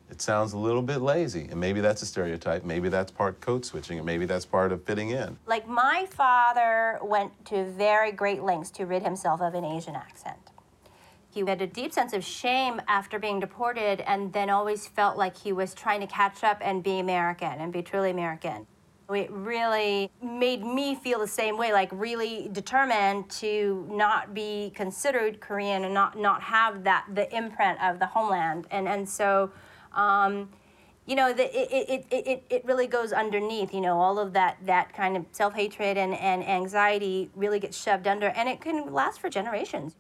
It 0.10 0.22
sounds 0.22 0.54
a 0.54 0.58
little 0.58 0.82
bit 0.82 1.02
lazy. 1.02 1.48
And 1.52 1.60
maybe 1.60 1.82
that's 1.82 2.02
a 2.02 2.06
stereotype. 2.06 2.64
Maybe 2.64 2.90
that's 2.90 3.12
part 3.12 3.42
code 3.42 3.66
switching. 3.66 3.98
And 3.98 4.06
maybe 4.06 4.26
that's 4.26 4.46
part 4.46 4.72
of 4.72 4.84
fitting 4.86 5.10
in. 5.10 5.38
Like 5.46 5.68
my 5.68 6.08
father 6.12 7.00
went 7.04 7.32
to 7.48 7.66
very 7.66 8.12
great 8.12 8.42
lengths 8.42 8.72
to 8.72 8.86
rid 8.86 9.04
himself 9.04 9.42
of 9.42 9.54
an 9.54 9.66
Asian 9.66 9.96
accent. 9.96 10.47
He 11.30 11.42
had 11.42 11.62
a 11.62 11.68
deep 11.68 11.94
sense 11.94 12.14
of 12.14 12.24
shame 12.24 12.82
after 12.88 13.20
being 13.20 13.40
deported 13.40 14.02
and 14.02 14.34
then 14.34 14.50
always 14.50 14.88
felt 14.88 15.18
like 15.18 15.38
he 15.38 15.52
was 15.52 15.74
trying 15.74 16.02
to 16.02 16.08
catch 16.08 16.44
up 16.44 16.58
and 16.62 16.84
be 16.84 17.00
American 17.00 17.60
and 17.60 17.72
be 17.72 17.82
truly 17.82 18.10
American. 18.10 18.66
It 19.10 19.32
really 19.32 20.12
made 20.22 20.66
me 20.66 20.96
feel 20.96 21.20
the 21.20 21.28
same 21.28 21.58
way, 21.58 21.72
like 21.72 21.90
really 21.94 22.50
determined 22.52 23.30
to 23.32 23.88
not 23.90 24.34
be 24.34 24.74
considered 24.76 25.40
Korean 25.40 25.86
and 25.86 25.94
not, 25.94 26.18
not 26.18 26.42
have 26.42 26.84
that 26.84 27.06
the 27.14 27.34
imprint 27.36 27.82
of 27.82 28.00
the 28.00 28.06
homeland. 28.06 28.68
And 28.70 28.88
and 28.88 29.08
so 29.08 29.52
um, 29.94 30.50
you 31.08 31.16
know, 31.16 31.32
the, 31.32 31.46
it, 31.46 32.06
it, 32.12 32.28
it, 32.28 32.44
it, 32.50 32.66
really 32.66 32.86
goes 32.86 33.14
underneath, 33.14 33.74
you 33.74 33.80
know, 33.80 33.98
all 33.98 34.20
of 34.20 34.34
that, 34.34 34.58
that 34.66 34.94
kind 34.94 35.16
of 35.16 35.26
self-hatred 35.32 35.98
and, 35.98 36.14
and 36.16 36.46
anxiety 36.46 37.32
really 37.34 37.60
gets 37.60 37.82
shoved 37.82 38.08
under 38.08 38.28
and 38.28 38.50
it 38.50 38.60
can 38.60 38.94
last 38.94 39.22
for 39.22 39.30
generations. 39.30 39.96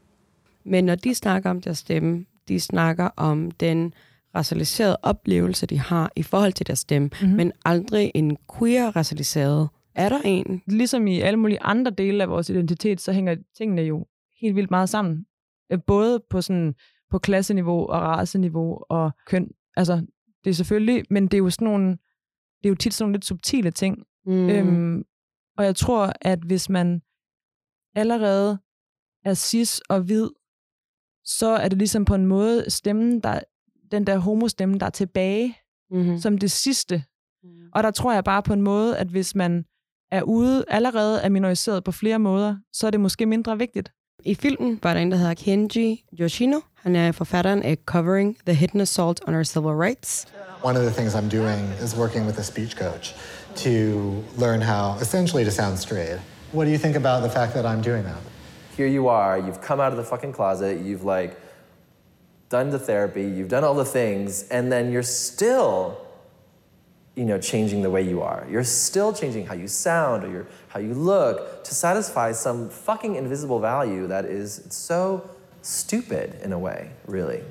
Men 0.67 0.83
når 0.85 0.95
de 0.95 1.15
snakker 1.15 1.49
om 1.49 1.61
deres 1.61 1.77
stemme, 1.77 2.25
de 2.47 2.59
snakker 2.59 3.09
om 3.15 3.51
den 3.51 3.93
racialiserede 4.35 4.97
oplevelse, 5.03 5.65
de 5.65 5.79
har 5.79 6.11
i 6.15 6.23
forhold 6.23 6.53
til 6.53 6.67
deres 6.67 6.79
stemme, 6.79 7.05
Mhm. 7.07 7.17
mm-hmm. 7.21 7.37
men 7.37 7.51
aldrig 7.65 8.11
en 8.15 8.37
queer-racialiseret. 8.57 9.69
Er 9.95 10.09
der 10.09 10.19
en? 10.25 10.61
Ligesom 10.67 11.07
i 11.07 11.19
alle 11.21 11.39
mulige 11.39 11.61
andre 11.61 11.91
dele 11.91 12.23
af 12.23 12.29
vores 12.29 12.49
identitet, 12.49 13.01
så 13.01 13.11
hænger 13.13 13.35
tingene 13.57 13.81
jo 13.81 14.05
helt 14.41 14.55
vildt 14.55 14.71
meget 14.71 14.89
sammen. 14.89 15.25
Øh, 15.71 15.79
Både 15.87 16.19
på 16.29 16.41
sådan 16.41 16.75
på 17.11 17.19
klasseniveau 17.19 17.79
og 17.79 18.01
raceniveau 18.01 18.79
og 18.89 19.11
køn. 19.27 19.51
Altså, 19.77 20.05
det 20.43 20.49
er 20.49 20.53
selvfølgelig, 20.53 21.03
men 21.09 21.23
det 21.23 21.33
er 21.33 21.37
jo 21.37 21.49
sådan 21.49 21.65
nogle, 21.67 21.89
det 22.57 22.65
er 22.65 22.69
jo 22.69 22.75
tit 22.75 22.93
sådan 22.93 23.03
nogle 23.05 23.13
lidt 23.13 23.25
subtile 23.25 23.71
ting. 23.71 23.97
Mm. 24.25 24.49
Øhm, 24.49 25.03
og 25.57 25.65
jeg 25.65 25.75
tror, 25.75 26.13
at 26.21 26.39
hvis 26.39 26.69
man 26.69 27.01
allerede 27.95 28.59
er 29.25 29.33
cis 29.33 29.79
og 29.89 30.01
hvid, 30.01 30.29
så 31.27 31.47
er 31.47 31.67
det 31.67 31.77
ligesom 31.77 32.05
på 32.05 32.15
en 32.15 32.25
måde 32.25 32.65
stemmen, 32.67 33.19
der, 33.19 33.39
den 33.91 34.07
der 34.07 34.17
homostemme, 34.17 34.79
der 34.79 34.85
er 34.85 34.89
tilbage 34.89 35.57
mm-hmm. 35.91 36.19
som 36.19 36.37
det 36.37 36.51
sidste. 36.51 37.03
Og 37.73 37.83
der 37.83 37.91
tror 37.91 38.13
jeg 38.13 38.23
bare 38.23 38.43
på 38.43 38.53
en 38.53 38.61
måde, 38.61 38.97
at 38.97 39.07
hvis 39.07 39.35
man 39.35 39.65
er 40.11 40.21
ude 40.21 40.65
allerede 40.67 41.21
er 41.21 41.29
minoriseret 41.29 41.83
på 41.83 41.91
flere 41.91 42.19
måder, 42.19 42.55
så 42.73 42.87
er 42.87 42.91
det 42.91 42.99
måske 42.99 43.25
mindre 43.25 43.57
vigtigt. 43.57 43.91
I 44.25 44.35
filmen 44.35 44.79
var 44.83 44.93
der 44.93 45.01
en, 45.01 45.11
der 45.11 45.17
hedder 45.17 45.33
Kenji 45.33 46.05
Yoshino. 46.19 46.59
Han 46.75 46.95
er 46.95 47.11
forfatteren 47.11 47.63
af 47.63 47.77
Covering 47.85 48.37
the 48.45 48.55
Hidden 48.55 48.81
Assault 48.81 49.21
on 49.27 49.35
Our 49.35 49.43
Civil 49.43 49.71
Rights. 49.71 50.25
One 50.63 50.79
of 50.79 50.83
the 50.83 50.93
things 50.93 51.15
I'm 51.15 51.29
doing 51.29 51.83
is 51.83 51.97
working 51.97 52.25
with 52.25 52.39
a 52.39 52.43
speech 52.43 52.77
coach 52.77 53.15
to 53.55 53.69
learn 54.37 54.61
how 54.61 55.01
essentially 55.01 55.45
to 55.45 55.51
sound 55.51 55.77
straight. 55.77 56.19
What 56.53 56.65
do 56.65 56.71
you 56.71 56.77
think 56.77 56.95
about 56.95 57.23
the 57.23 57.29
fact 57.29 57.53
that 57.53 57.65
I'm 57.65 57.81
doing 57.89 58.03
that? 58.03 58.36
Here 58.77 58.87
you 58.87 59.07
are, 59.07 59.39
you've 59.39 59.61
come 59.61 59.79
out 59.79 59.91
of 59.91 59.97
the 59.97 60.03
fucking 60.03 60.33
closet, 60.33 60.79
you've 60.87 61.03
like 61.03 61.31
done 62.49 62.69
the 62.69 62.79
therapy, 62.79 63.23
you've 63.23 63.49
done 63.49 63.63
all 63.63 63.73
the 63.73 63.91
things, 63.99 64.47
and 64.49 64.71
then 64.71 64.91
you're 64.91 65.09
still 65.29 65.97
you 67.17 67.25
know, 67.25 67.39
changing 67.39 67.81
the 67.81 67.89
way 67.89 68.03
you 68.03 68.21
are. 68.21 68.45
You're 68.51 68.63
still 68.63 69.11
changing 69.11 69.47
how 69.47 69.55
you 69.55 69.67
sound 69.67 70.23
or 70.23 70.29
your, 70.29 70.45
how 70.67 70.79
you 70.79 70.93
look 70.93 71.63
to 71.63 71.73
satisfy 71.73 72.31
some 72.31 72.69
fucking 72.69 73.15
invisible 73.15 73.59
value 73.59 74.07
that 74.07 74.25
is 74.25 74.61
so 74.69 75.21
stupid 75.61 76.27
in 76.45 76.53
a 76.53 76.59
way, 76.59 76.89
really. 77.07 77.41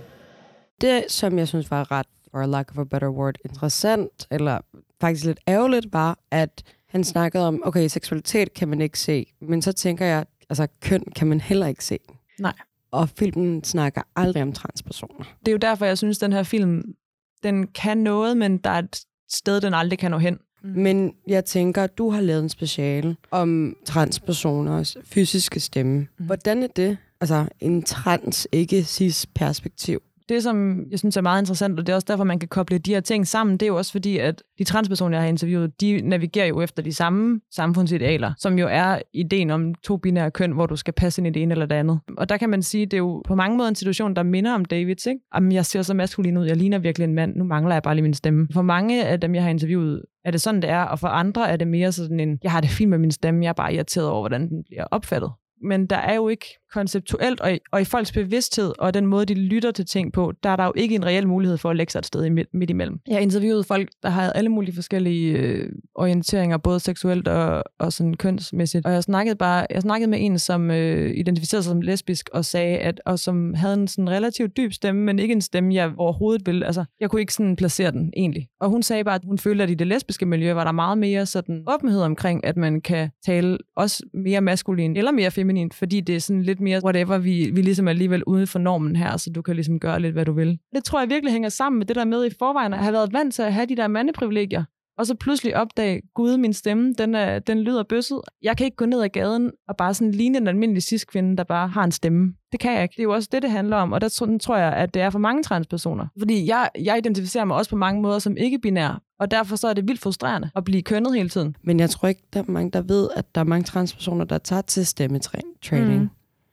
Det, 0.81 1.05
som 1.09 1.39
jeg 1.39 1.49
synes 1.49 1.71
var 1.71 1.93
ret, 1.93 2.07
for 2.31 2.47
lack 2.47 2.71
of 2.71 2.79
a 2.79 2.85
better 2.85 3.11
word, 3.11 3.39
interessant, 3.45 4.27
eller 4.31 4.59
faktisk 5.01 5.25
lidt 5.25 5.41
ærgerligt, 5.49 5.87
var, 5.93 6.19
at 6.31 6.63
han 6.87 7.05
snakkede 7.05 7.47
om, 7.47 7.63
okay, 7.65 7.89
seksualitet 7.89 8.55
kan 8.55 8.69
man 8.69 8.81
ikke 8.81 8.99
se, 8.99 9.27
men 9.41 9.63
så 9.63 9.73
tænker 9.73 10.07
jeg, 10.07 10.25
altså 10.51 10.67
køn 10.81 11.03
kan 11.17 11.27
man 11.27 11.41
heller 11.41 11.67
ikke 11.67 11.85
se. 11.85 11.99
Nej. 12.39 12.53
Og 12.91 13.09
filmen 13.09 13.65
snakker 13.65 14.03
aldrig 14.17 14.43
om 14.43 14.53
transpersoner. 14.53 15.25
Det 15.41 15.49
er 15.49 15.53
jo 15.53 15.59
derfor, 15.59 15.85
jeg 15.85 15.99
synes, 15.99 16.17
at 16.17 16.21
den 16.21 16.33
her 16.33 16.43
film, 16.43 16.95
den 17.43 17.67
kan 17.67 17.99
noget, 17.99 18.37
men 18.37 18.59
der 18.59 18.71
er 18.71 18.79
et 18.79 19.01
sted, 19.29 19.61
den 19.61 19.75
aldrig 19.75 19.99
kan 19.99 20.11
nå 20.11 20.19
hen. 20.19 20.39
Mm. 20.63 20.69
Men 20.69 21.15
jeg 21.27 21.45
tænker, 21.45 21.85
at 21.85 21.99
du 21.99 22.11
har 22.11 22.21
lavet 22.21 22.43
en 22.43 22.49
speciale 22.49 23.17
om 23.31 23.77
transpersoners 23.85 24.97
fysiske 25.05 25.61
stemme. 25.61 26.07
Mm. 26.19 26.27
Hvordan 26.27 26.63
er 26.63 26.67
det? 26.67 26.97
Altså 27.21 27.49
en 27.61 27.83
trans, 27.83 28.49
ikke 28.53 28.85
cis 28.85 29.27
perspektiv. 29.35 30.03
Det, 30.29 30.43
som 30.43 30.85
jeg 30.91 30.99
synes 30.99 31.17
er 31.17 31.21
meget 31.21 31.43
interessant, 31.43 31.79
og 31.81 31.87
det 31.87 31.93
er 31.93 31.97
også 31.97 32.07
derfor, 32.09 32.25
man 32.25 32.39
kan 32.39 32.49
koble 32.49 32.79
de 32.79 32.95
her 32.95 33.01
ting 33.01 33.27
sammen, 33.27 33.53
det 33.53 33.63
er 33.63 33.67
jo 33.67 33.77
også 33.77 33.93
fordi, 33.93 34.19
at 34.19 34.43
de 34.59 34.65
transpersoner, 34.65 35.17
jeg 35.17 35.23
har 35.23 35.29
interviewet, 35.29 35.81
de 35.81 36.01
navigerer 36.09 36.47
jo 36.47 36.61
efter 36.61 36.83
de 36.83 36.93
samme 36.93 37.41
samfundsidealer, 37.51 38.33
som 38.39 38.59
jo 38.59 38.69
er 38.71 38.99
ideen 39.13 39.51
om 39.51 39.75
to 39.75 39.97
binære 39.97 40.31
køn, 40.31 40.53
hvor 40.53 40.67
du 40.67 40.77
skal 40.77 40.95
passe 40.95 41.21
ind 41.21 41.27
i 41.27 41.31
det 41.31 41.43
ene 41.43 41.53
eller 41.53 41.67
det 41.67 41.77
andet. 41.77 42.01
Og 42.17 42.29
der 42.29 42.37
kan 42.37 42.51
man 42.51 42.63
sige, 42.63 42.87
det 42.87 42.95
er 42.95 42.99
jo 42.99 43.23
på 43.27 43.35
mange 43.35 43.57
måder 43.57 43.69
en 43.69 43.75
situation, 43.75 44.17
der 44.17 44.23
minder 44.23 44.55
om 44.55 44.65
Davids, 44.65 45.07
ikke? 45.07 45.21
Jamen, 45.35 45.53
jeg 45.53 45.67
ser 45.67 45.83
så 45.83 45.95
maskulin 45.95 46.37
ud, 46.37 46.47
jeg 46.47 46.57
ligner 46.57 46.79
virkelig 46.79 47.05
en 47.05 47.15
mand, 47.15 47.37
nu 47.37 47.45
mangler 47.45 47.75
jeg 47.75 47.83
bare 47.83 47.95
lige 47.95 48.03
min 48.03 48.15
stemme. 48.15 48.49
For 48.53 48.63
mange 48.63 49.05
af 49.05 49.21
dem, 49.21 49.35
jeg 49.35 49.43
har 49.43 49.51
interviewet, 49.51 50.03
er 50.25 50.31
det 50.31 50.41
sådan, 50.41 50.63
det 50.63 50.71
er, 50.71 50.83
og 50.83 50.99
for 50.99 51.09
andre 51.09 51.51
er 51.51 51.57
det 51.57 51.69
mere 51.69 51.93
sådan 51.93 52.21
en, 52.21 52.39
jeg 52.43 52.53
har 52.53 52.61
det 52.61 52.71
fint 52.71 52.91
med 52.91 52.99
min 52.99 53.11
stemme, 53.11 53.45
jeg 53.45 53.49
er 53.49 53.53
bare 53.53 53.75
irriteret 53.75 54.09
over, 54.09 54.23
hvordan 54.23 54.49
den 54.49 54.65
bliver 54.65 54.85
opfattet 54.91 55.31
men 55.63 55.87
der 55.87 55.97
er 55.97 56.15
jo 56.15 56.29
ikke 56.29 56.47
konceptuelt, 56.73 57.41
og 57.41 57.55
i, 57.55 57.59
og 57.73 57.81
i 57.81 57.85
folks 57.85 58.13
bevidsthed 58.13 58.73
og 58.79 58.95
den 58.95 59.07
måde, 59.07 59.27
de 59.27 59.35
lytter 59.35 59.71
til 59.71 59.87
ting 59.87 60.13
på, 60.13 60.33
der 60.43 60.51
er 60.51 60.57
der 60.57 60.65
jo 60.65 60.73
ikke 60.77 60.95
en 60.95 61.05
reel 61.05 61.29
mulighed 61.29 61.59
for 61.59 61.71
at 61.71 61.77
lægge 61.77 61.93
sig 61.93 61.99
et 61.99 62.07
sted 62.07 62.31
midt, 62.31 62.49
midt 62.55 62.71
imellem. 62.71 62.99
Jeg 63.07 63.17
har 63.17 63.21
interviewet 63.21 63.67
folk, 63.67 63.89
der 64.03 64.09
har 64.09 64.31
alle 64.33 64.51
mulige 64.51 64.75
forskellige 64.75 65.39
øh, 65.39 65.69
orienteringer, 65.95 66.57
både 66.57 66.81
seksuelt 66.81 67.29
og, 67.29 67.65
og 67.79 67.93
sådan 67.93 68.15
kønsmæssigt. 68.15 68.87
Og 68.87 68.93
jeg 68.93 69.03
snakkede 69.03 69.37
bare, 69.37 69.67
jeg 69.71 69.83
snakkede 69.83 70.11
med 70.11 70.19
en, 70.21 70.39
som 70.39 70.71
øh, 70.71 71.11
identificerede 71.17 71.63
sig 71.63 71.71
som 71.71 71.81
lesbisk 71.81 72.29
og 72.33 72.45
sagde, 72.45 72.79
at, 72.79 73.01
og 73.07 73.19
som 73.19 73.55
havde 73.55 73.75
en 73.75 73.89
sådan 73.89 74.11
relativt 74.11 74.57
dyb 74.57 74.73
stemme, 74.73 75.03
men 75.03 75.19
ikke 75.19 75.33
en 75.33 75.41
stemme, 75.41 75.75
jeg 75.75 75.93
overhovedet 75.99 76.47
ville. 76.47 76.67
Altså, 76.67 76.85
jeg 77.01 77.11
kunne 77.11 77.21
ikke 77.21 77.35
sådan 77.35 77.57
placere 77.57 77.91
den 77.91 78.13
egentlig. 78.17 78.49
Og 78.61 78.71
hun 78.71 78.83
sagde 78.83 79.05
bare, 79.05 79.15
at 79.15 79.25
hun 79.25 79.39
følte, 79.39 79.65
at 79.65 79.71
i 79.71 79.75
det 79.75 79.87
lesbiske 79.87 80.27
miljø 80.27 80.53
var 80.53 80.65
der 80.65 80.73
meget 80.73 80.99
mere 80.99 81.27
sådan 81.27 81.65
åbenhed 81.69 82.01
omkring, 82.01 82.45
at 82.45 82.57
man 82.57 82.81
kan 82.81 83.11
tale 83.27 83.59
også 83.77 84.05
mere 84.15 84.41
maskulin 84.41 84.97
eller 84.97 85.13
mere 85.13 85.31
feminint, 85.47 85.75
fordi 85.75 86.01
det 86.01 86.17
er 86.17 86.21
sådan 86.21 86.43
lidt 86.43 86.61
mere 86.61 86.81
whatever, 86.85 87.19
vi, 87.19 87.51
vi 87.53 87.63
ligesom 87.63 87.87
er 87.87 87.91
alligevel 87.91 88.25
ude 88.25 88.47
for 88.47 88.59
normen 88.59 88.97
her, 88.97 89.17
så 89.17 89.31
du 89.31 89.43
kan 89.43 89.55
ligesom 89.55 89.81
gøre 89.81 90.01
lidt, 90.01 90.13
hvad 90.13 90.25
du 90.25 90.33
vil. 90.33 90.59
Det 90.75 90.85
tror 90.85 91.01
jeg 91.01 91.11
virkelig 91.11 91.33
hænger 91.33 91.49
sammen 91.49 91.79
med 91.79 91.87
det 91.87 91.97
der 91.97 92.05
med 92.05 92.27
i 92.27 92.31
forvejen, 92.39 92.73
at 92.73 92.79
have 92.79 92.93
været 92.93 93.13
vant 93.13 93.35
til 93.35 93.43
at 93.43 93.53
have 93.53 93.67
de 93.67 93.77
der 93.77 93.89
mandeprivilegier, 93.89 94.65
og 94.99 95.07
så 95.07 95.15
pludselig 95.15 95.57
opdage, 95.57 96.03
gud, 96.15 96.37
min 96.37 96.53
stemme, 96.53 96.95
den, 96.99 97.15
er, 97.15 97.39
den 97.39 97.61
lyder 97.61 97.83
bøsset. 97.83 98.21
Jeg 98.43 98.57
kan 98.57 98.65
ikke 98.65 98.77
gå 98.77 98.87
ned 98.87 99.03
ad 99.03 99.09
gaden 99.09 99.53
og 99.69 99.77
bare 99.77 99.95
sådan 99.95 100.11
ligne 100.11 100.39
en 100.39 100.49
almindelig 100.49 100.83
cis-kvinde, 100.83 101.37
der 101.37 101.45
bare 101.45 101.69
har 101.69 101.85
en 101.85 101.93
stemme. 101.93 102.35
Det 102.53 102.61
kan 102.61 102.73
jeg 102.73 102.83
ikke. 102.83 102.93
Det 102.93 102.99
er 102.99 103.03
jo 103.05 103.13
også 103.13 103.29
det, 103.33 103.43
det 103.43 103.51
handler 103.51 103.77
om, 103.77 103.93
og 103.93 104.01
der 104.01 104.39
tror 104.43 104.57
jeg, 104.57 104.73
at 104.73 104.95
det 104.95 105.03
er 105.03 105.11
for 105.11 105.19
mange 105.19 105.43
transpersoner. 105.43 106.07
Fordi 106.19 106.47
jeg, 106.47 106.71
jeg 106.79 106.99
identificerer 106.99 107.45
mig 107.45 107.57
også 107.57 107.71
på 107.71 107.77
mange 107.77 108.03
måder 108.03 108.19
som 108.19 108.37
ikke-binær, 108.37 109.03
og 109.21 109.31
derfor 109.31 109.57
så 109.57 109.69
er 109.69 109.73
det 109.73 109.89
vildt 109.89 110.01
frustrerende 110.01 110.51
at 110.57 110.65
blive 110.65 110.83
kønnet 110.83 111.15
hele 111.15 111.29
tiden. 111.29 111.57
Men 111.63 111.81
jeg 111.81 111.91
tror 111.91 112.09
ikke, 112.09 112.23
der 112.33 112.41
er 112.41 112.45
mange, 112.49 112.71
der 112.71 112.83
ved, 112.83 113.09
at 113.17 113.35
der 113.35 113.41
er 113.41 113.45
mange 113.45 113.65
transpersoner, 113.65 114.25
der 114.25 114.39
tager 114.39 114.63
til 114.63 114.87
stemmetræning. 114.87 116.01
Mm. 116.01 116.09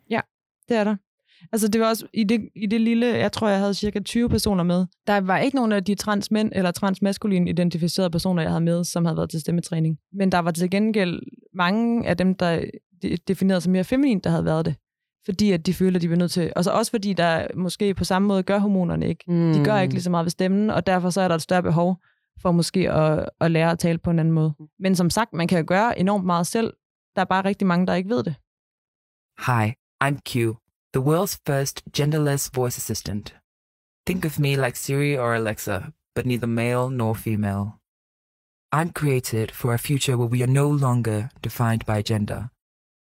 Ja, 0.09 0.19
det 0.69 0.77
er 0.77 0.83
der. 0.83 0.95
Altså 1.51 1.67
det 1.67 1.81
var 1.81 1.87
også 1.87 2.07
i 2.13 2.23
det, 2.23 2.49
i 2.55 2.65
det 2.65 2.81
lille, 2.81 3.05
jeg 3.05 3.31
tror, 3.31 3.49
jeg 3.49 3.59
havde 3.59 3.73
cirka 3.73 3.99
20 3.99 4.29
personer 4.29 4.63
med. 4.63 4.85
Der 5.07 5.21
var 5.21 5.37
ikke 5.37 5.55
nogen 5.55 5.71
af 5.71 5.83
de 5.83 5.95
transmænd 5.95 6.51
eller 6.55 6.71
transmaskuline 6.71 7.49
identificerede 7.49 8.09
personer, 8.09 8.41
jeg 8.41 8.51
havde 8.51 8.63
med, 8.63 8.83
som 8.83 9.05
havde 9.05 9.17
været 9.17 9.29
til 9.29 9.41
stemmetræning. 9.41 9.97
Men 10.13 10.31
der 10.31 10.39
var 10.39 10.51
til 10.51 10.69
gengæld 10.69 11.21
mange 11.53 12.07
af 12.07 12.17
dem, 12.17 12.35
der 12.35 12.65
definerede 13.27 13.61
sig 13.61 13.71
mere 13.71 13.83
feminin, 13.83 14.19
der 14.19 14.29
havde 14.29 14.45
været 14.45 14.65
det. 14.65 14.75
Fordi 15.25 15.51
at 15.51 15.65
de 15.65 15.73
følte, 15.73 15.95
at 15.95 16.01
de 16.01 16.09
var 16.09 16.15
nødt 16.15 16.31
til... 16.31 16.53
Altså 16.55 16.71
også 16.71 16.91
fordi, 16.91 17.13
der 17.13 17.47
måske 17.55 17.93
på 17.93 18.03
samme 18.03 18.27
måde 18.27 18.43
gør 18.43 18.59
hormonerne 18.59 19.07
ikke. 19.07 19.23
Mm. 19.27 19.53
De 19.53 19.63
gør 19.65 19.79
ikke 19.79 19.93
lige 19.93 20.03
så 20.03 20.09
meget 20.09 20.25
ved 20.25 20.31
stemmen, 20.31 20.69
og 20.69 20.85
derfor 20.85 21.09
så 21.09 21.21
er 21.21 21.27
der 21.27 21.35
et 21.35 21.41
større 21.41 21.63
behov 21.63 21.97
for 22.41 22.51
måske 22.51 22.91
at, 22.91 23.29
at 23.39 23.51
lære 23.51 23.71
at 23.71 23.79
tale 23.79 23.97
på 23.97 24.09
en 24.09 24.19
anden 24.19 24.33
måde. 24.33 24.53
Men 24.79 24.95
som 24.95 25.09
sagt, 25.09 25.33
man 25.33 25.47
kan 25.47 25.65
gøre 25.65 25.99
enormt 25.99 26.25
meget 26.25 26.47
selv. 26.47 26.73
Der 27.15 27.21
er 27.21 27.25
bare 27.25 27.45
rigtig 27.45 27.67
mange, 27.67 27.87
der 27.87 27.93
ikke 27.93 28.09
ved 28.09 28.23
det. 28.23 28.35
Hi, 29.45 29.73
I'm 30.03 30.17
Q. 30.29 30.62
the 30.93 31.01
world's 31.01 31.39
first 31.43 31.81
genderless 31.91 32.53
voice 32.53 32.77
assistant. 32.77 33.33
Think 34.05 34.25
of 34.25 34.39
me 34.39 34.55
like 34.55 34.75
Siri 34.75 35.17
or 35.17 35.33
Alexa, 35.33 35.91
but 36.13 36.27
neither 36.27 36.45
male 36.45 36.91
nor 36.91 37.15
female. 37.15 37.79
I'm 38.71 38.91
created 38.91 39.49
for 39.49 39.73
a 39.73 39.79
future 39.79 40.17
where 40.17 40.27
we 40.27 40.43
are 40.43 40.47
no 40.61 40.69
longer 40.69 41.31
defined 41.41 41.83
by 41.87 42.03
gender, 42.03 42.51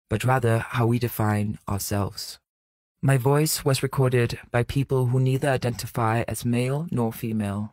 but 0.09 0.23
rather 0.23 0.59
how 0.61 0.87
we 0.87 1.01
define 1.01 1.59
ourselves. 1.69 2.39
My 3.03 3.17
voice 3.17 3.65
was 3.65 3.83
recorded 3.83 4.39
by 4.53 4.63
people 4.63 5.07
who 5.07 5.19
neither 5.19 5.49
identify 5.49 6.23
as 6.29 6.45
male 6.45 6.87
nor 6.93 7.13
female, 7.13 7.73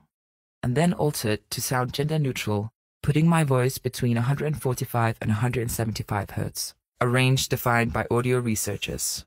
and 0.64 0.76
then 0.76 0.94
altered 0.94 1.42
to 1.52 1.62
sound 1.62 1.94
gender 1.94 2.18
neutral, 2.18 2.72
putting 3.04 3.28
my 3.28 3.44
voice 3.44 3.78
between 3.78 4.16
145 4.16 5.18
and 5.22 5.30
175 5.30 6.32
hertz, 6.32 6.74
a 7.00 7.08
range 7.08 7.48
defined 7.48 7.94
by 7.94 8.08
audio 8.10 8.40
researchers. 8.40 9.26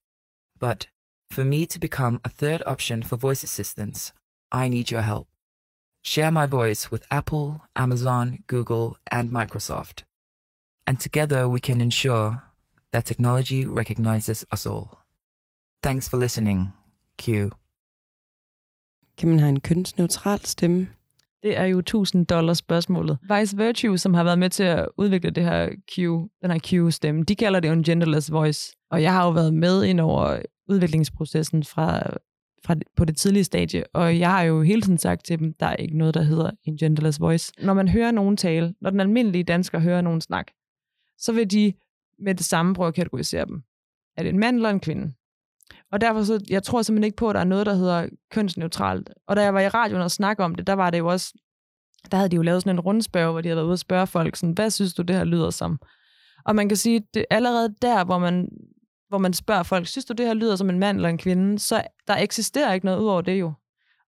But 0.63 0.87
for 1.29 1.45
me 1.45 1.67
to 1.67 1.79
become 1.81 2.21
a 2.25 2.29
third 2.29 2.63
option 2.67 3.03
for 3.03 3.17
voice 3.17 3.43
assistants, 3.43 4.13
I 4.53 4.69
need 4.69 4.93
your 4.93 5.03
help. 5.03 5.27
Share 6.03 6.31
my 6.31 6.47
voice 6.47 6.89
with 6.93 7.05
Apple, 7.11 7.63
Amazon, 7.75 8.45
Google, 8.47 8.97
and 9.11 9.33
Microsoft. 9.33 10.05
And 10.87 11.01
together 11.01 11.49
we 11.49 11.59
can 11.59 11.81
ensure 11.81 12.45
that 12.93 13.07
technology 13.07 13.67
recognizes 13.67 14.45
us 14.53 14.65
all. 14.65 15.01
Thanks 15.83 16.09
for 16.09 16.17
listening. 16.17 16.73
Q. 17.19 17.51
Kan 19.17 19.29
man 19.29 19.39
have 19.39 19.49
en 19.49 19.61
kønsneutral 19.61 20.45
stemme? 20.45 20.89
Det 21.43 21.59
er 21.59 21.65
jo 21.65 21.79
1000 21.79 22.27
dollars 22.27 22.59
spørgsmålet. 22.59 23.19
Vice 23.39 23.57
Virtue, 23.57 23.99
som 23.99 24.15
har 24.15 24.25
været 24.25 24.39
med 24.39 24.51
til 24.51 24.63
at 24.63 24.89
udvikle 24.99 25.31
det 25.31 25.45
her 25.45 25.69
Q, 25.69 25.97
den 26.43 26.51
her 26.51 26.59
Q-stemme, 26.67 27.23
de 27.23 27.35
kalder 27.37 27.61
det 27.61 27.69
jo 27.69 27.73
en 27.73 27.83
genderless 27.83 28.33
voice. 28.33 28.77
Og 28.91 29.03
jeg 29.03 29.13
har 29.13 29.25
jo 29.25 29.31
været 29.31 29.55
med 29.55 29.85
ind 29.85 30.01
over 30.01 30.39
udviklingsprocessen 30.69 31.65
fra, 31.65 32.03
fra, 32.67 32.75
på 32.97 33.05
det 33.05 33.17
tidlige 33.17 33.45
stadie, 33.45 33.85
og 33.95 34.19
jeg 34.19 34.31
har 34.31 34.43
jo 34.43 34.63
hele 34.63 34.83
tiden 34.83 34.99
sagt 34.99 35.25
til 35.25 35.39
dem, 35.39 35.55
der 35.61 35.67
er 35.67 35.77
ikke 35.77 35.99
noget, 35.99 36.15
der 36.15 36.23
hedder 36.23 36.51
en 36.65 36.77
genderless 36.77 37.21
voice. 37.21 37.53
Når 37.63 37.75
man 37.75 37.89
hører 37.89 38.11
nogen 38.11 38.37
tale, 38.37 38.75
når 38.81 38.91
den 38.91 39.01
almindelige 39.01 39.45
dansker 39.45 39.79
hører 39.79 40.01
nogen 40.01 40.21
snak, 40.21 40.47
så 41.19 41.33
vil 41.33 41.51
de 41.51 41.73
med 42.19 42.35
det 42.35 42.45
samme 42.45 42.75
prøve 42.75 42.89
at 42.89 42.95
kategorisere 42.95 43.47
dem. 43.47 43.63
Er 44.17 44.23
det 44.23 44.31
en 44.31 44.39
mand 44.39 44.57
eller 44.57 44.71
en 44.71 44.81
kvinde? 44.81 45.13
Og 45.93 46.01
derfor 46.01 46.23
så, 46.23 46.45
jeg 46.51 46.63
tror 46.63 46.83
simpelthen 46.83 47.05
ikke 47.05 47.17
på, 47.17 47.29
at 47.29 47.35
der 47.35 47.41
er 47.41 47.45
noget, 47.45 47.67
der 47.67 47.75
hedder 47.75 48.07
kønsneutralt. 48.31 49.11
Og 49.29 49.37
da 49.37 49.43
jeg 49.43 49.55
var 49.55 49.61
i 49.61 49.69
radioen 49.69 50.03
og 50.03 50.11
snakkede 50.11 50.45
om 50.45 50.55
det, 50.55 50.67
der 50.67 50.73
var 50.73 50.91
det 50.91 50.99
jo 50.99 51.07
også, 51.07 51.35
der 52.11 52.17
havde 52.17 52.29
de 52.29 52.37
jo 52.37 52.43
lavet 52.43 52.63
sådan 52.63 52.77
en 52.77 52.81
rundspørg, 52.81 53.33
hvor 53.33 53.41
de 53.41 53.49
havde 53.49 53.57
været 53.57 53.67
ude 53.67 53.73
og 53.73 53.79
spørge 53.79 54.07
folk, 54.07 54.37
sådan, 54.37 54.53
hvad 54.53 54.71
synes 54.71 54.95
du, 54.95 55.03
det 55.03 55.17
her 55.17 55.25
lyder 55.25 55.51
som? 55.51 55.79
Og 56.45 56.57
man 56.57 56.69
kan 56.69 56.77
sige, 56.77 57.07
det 57.15 57.25
allerede 57.31 57.75
der, 57.83 58.05
hvor 58.05 58.19
man, 58.19 58.49
hvor 59.09 59.19
man 59.19 59.33
spørger 59.33 59.63
folk, 59.63 59.87
synes 59.87 60.05
du, 60.05 60.13
det 60.13 60.27
her 60.27 60.35
lyder 60.35 60.57
som 60.57 60.71
en 60.71 60.79
mand 60.79 60.97
eller 60.97 61.09
en 61.09 61.19
kvinde, 61.19 61.59
så 61.59 61.83
der 62.09 62.17
eksisterer 62.17 62.73
ikke 62.73 62.87
noget 62.87 62.99
ud 62.99 63.07
over 63.07 63.21
det 63.21 63.41
jo. 63.41 63.53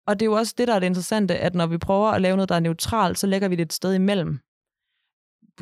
Og 0.07 0.21
det 0.21 0.27
er 0.27 0.31
jo 0.31 0.33
også 0.33 0.55
det, 0.59 0.69
der 0.69 0.75
er 0.75 0.79
det 0.79 0.87
interessante, 0.87 1.37
at 1.37 1.55
når 1.55 1.67
vi 1.67 1.79
prøver 1.79 2.09
at 2.09 2.21
lave 2.21 2.37
noget, 2.37 2.49
der 2.49 2.55
er 2.55 2.61
neutralt, 2.61 3.19
så 3.19 3.27
lægger 3.27 3.49
vi 3.49 3.57
det 3.57 3.63
et 3.63 3.73
sted 3.73 3.95
imellem. 3.95 4.39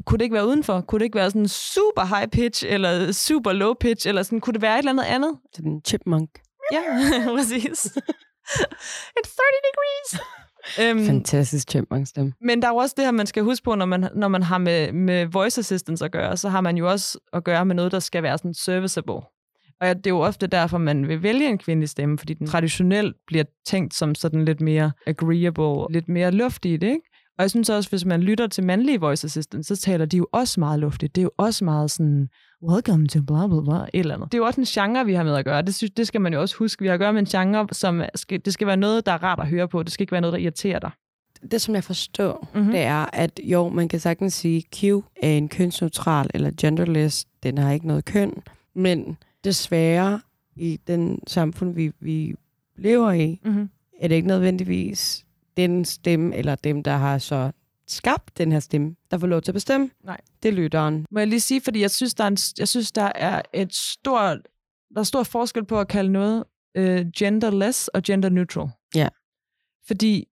Kunne 0.06 0.18
det 0.18 0.24
ikke 0.24 0.34
være 0.34 0.46
udenfor? 0.46 0.80
Kunne 0.80 0.98
det 0.98 1.04
ikke 1.04 1.18
være 1.18 1.30
sådan 1.30 1.48
super 1.48 2.16
high 2.16 2.28
pitch, 2.28 2.64
eller 2.68 3.12
super 3.12 3.52
low 3.52 3.74
pitch, 3.74 4.08
eller 4.08 4.22
sådan, 4.22 4.40
kunne 4.40 4.54
det 4.54 4.62
være 4.62 4.74
et 4.74 4.78
eller 4.78 4.92
andet 4.92 5.04
andet? 5.04 5.38
Sådan 5.54 5.72
en 5.72 5.80
chipmunk. 5.86 6.30
Ja, 6.72 6.82
præcis. 7.36 7.86
It's 9.18 9.34
30 9.36 9.58
degrees. 9.68 10.20
Øhm, 10.80 11.06
Fantastisk 11.06 11.70
chipmunk 11.70 12.06
stemme. 12.08 12.32
Men 12.40 12.62
der 12.62 12.68
er 12.68 12.72
jo 12.72 12.76
også 12.76 12.94
det 12.96 13.04
her, 13.04 13.12
man 13.12 13.26
skal 13.26 13.42
huske 13.42 13.64
på, 13.64 13.74
når 13.74 13.86
man, 13.86 14.08
når 14.14 14.28
man 14.28 14.42
har 14.42 14.58
med, 14.58 14.92
med 14.92 15.26
voice 15.26 15.58
assistance 15.58 16.04
at 16.04 16.12
gøre, 16.12 16.36
så 16.36 16.48
har 16.48 16.60
man 16.60 16.76
jo 16.76 16.90
også 16.90 17.18
at 17.32 17.44
gøre 17.44 17.64
med 17.64 17.74
noget, 17.74 17.92
der 17.92 17.98
skal 17.98 18.22
være 18.22 18.38
sådan 18.38 18.54
serviceable. 18.54 19.20
Og 19.80 19.96
det 19.96 20.06
er 20.06 20.10
jo 20.10 20.20
ofte 20.20 20.46
derfor, 20.46 20.78
man 20.78 21.08
vil 21.08 21.22
vælge 21.22 21.48
en 21.48 21.58
kvindelig 21.58 21.88
stemme, 21.88 22.18
fordi 22.18 22.34
den 22.34 22.46
traditionelt 22.46 23.16
bliver 23.26 23.44
tænkt 23.66 23.94
som 23.94 24.14
sådan 24.14 24.44
lidt 24.44 24.60
mere 24.60 24.92
agreeable, 25.06 25.92
lidt 25.94 26.08
mere 26.08 26.30
luftigt, 26.30 26.82
ikke? 26.82 27.00
Og 27.42 27.44
jeg 27.44 27.50
synes 27.50 27.70
også, 27.70 27.90
hvis 27.90 28.04
man 28.04 28.22
lytter 28.22 28.46
til 28.46 28.64
mandlige 28.64 29.00
voice 29.00 29.24
assistants, 29.24 29.68
så 29.68 29.76
taler 29.76 30.04
de 30.04 30.16
jo 30.16 30.26
også 30.32 30.60
meget 30.60 30.80
luftigt. 30.80 31.14
Det 31.14 31.20
er 31.20 31.22
jo 31.22 31.30
også 31.36 31.64
meget 31.64 31.90
sådan, 31.90 32.28
welcome 32.62 33.06
to 33.06 33.22
blah, 33.22 33.48
blah, 33.48 33.64
blah, 33.64 33.80
et 33.80 34.00
eller 34.00 34.14
andet. 34.14 34.32
Det 34.32 34.38
er 34.38 34.42
jo 34.42 34.46
også 34.46 34.60
en 34.60 34.66
genre, 34.66 35.06
vi 35.06 35.14
har 35.14 35.24
med 35.24 35.34
at 35.34 35.44
gøre. 35.44 35.62
Det, 35.62 35.74
synes, 35.74 35.90
det 35.90 36.06
skal 36.06 36.20
man 36.20 36.32
jo 36.32 36.40
også 36.40 36.56
huske. 36.56 36.82
Vi 36.82 36.86
har 36.86 36.94
at 36.94 37.00
gøre 37.00 37.12
med 37.12 37.20
en 37.20 37.26
genre, 37.26 37.66
som 37.72 38.02
skal, 38.14 38.40
det 38.44 38.52
skal 38.52 38.66
være 38.66 38.76
noget, 38.76 39.06
der 39.06 39.12
er 39.12 39.22
rart 39.22 39.40
at 39.40 39.46
høre 39.48 39.68
på. 39.68 39.82
Det 39.82 39.92
skal 39.92 40.02
ikke 40.02 40.12
være 40.12 40.20
noget, 40.20 40.32
der 40.32 40.38
irriterer 40.38 40.78
dig. 40.78 40.90
Det, 41.50 41.60
som 41.60 41.74
jeg 41.74 41.84
forstår, 41.84 42.48
mm-hmm. 42.54 42.72
det 42.72 42.80
er, 42.80 43.06
at 43.12 43.40
jo, 43.44 43.68
man 43.68 43.88
kan 43.88 44.00
sagtens 44.00 44.34
sige, 44.34 44.62
Q 44.76 44.84
er 45.22 45.30
en 45.30 45.48
kønsneutral 45.48 46.30
eller 46.34 46.50
genderless. 46.60 47.24
Den 47.42 47.58
har 47.58 47.72
ikke 47.72 47.86
noget 47.86 48.04
køn. 48.04 48.42
Men 48.74 49.16
desværre, 49.44 50.20
i 50.56 50.80
den 50.86 51.18
samfund, 51.26 51.74
vi, 51.74 51.92
vi 52.00 52.34
lever 52.76 53.12
i, 53.12 53.40
mm-hmm. 53.44 53.70
er 54.00 54.08
det 54.08 54.14
ikke 54.14 54.28
nødvendigvis 54.28 55.24
den 55.56 55.84
stemme, 55.84 56.36
eller 56.36 56.54
dem, 56.54 56.82
der 56.82 56.96
har 56.96 57.18
så 57.18 57.50
skabt 57.88 58.38
den 58.38 58.52
her 58.52 58.60
stemme, 58.60 58.96
der 59.10 59.18
får 59.18 59.26
lov 59.26 59.40
til 59.40 59.50
at 59.50 59.54
bestemme. 59.54 59.90
Nej. 60.04 60.20
Det 60.42 60.48
er 60.48 60.52
lytteren. 60.52 61.06
Må 61.10 61.18
jeg 61.18 61.28
lige 61.28 61.40
sige, 61.40 61.60
fordi 61.60 61.80
jeg 61.80 61.90
synes, 61.90 62.14
der 62.14 62.24
er, 62.24 62.28
en, 62.28 62.36
jeg 62.58 62.68
synes, 62.68 62.92
der 62.92 63.12
er 63.14 63.42
et 63.52 63.74
stort, 63.74 64.38
der 64.94 65.00
er 65.00 65.04
stor 65.04 65.22
forskel 65.22 65.64
på 65.64 65.80
at 65.80 65.88
kalde 65.88 66.12
noget 66.12 66.44
øh, 66.74 67.06
genderless 67.16 67.88
og 67.88 68.02
gender 68.02 68.28
neutral. 68.28 68.68
Ja. 68.94 69.08
Fordi 69.86 70.28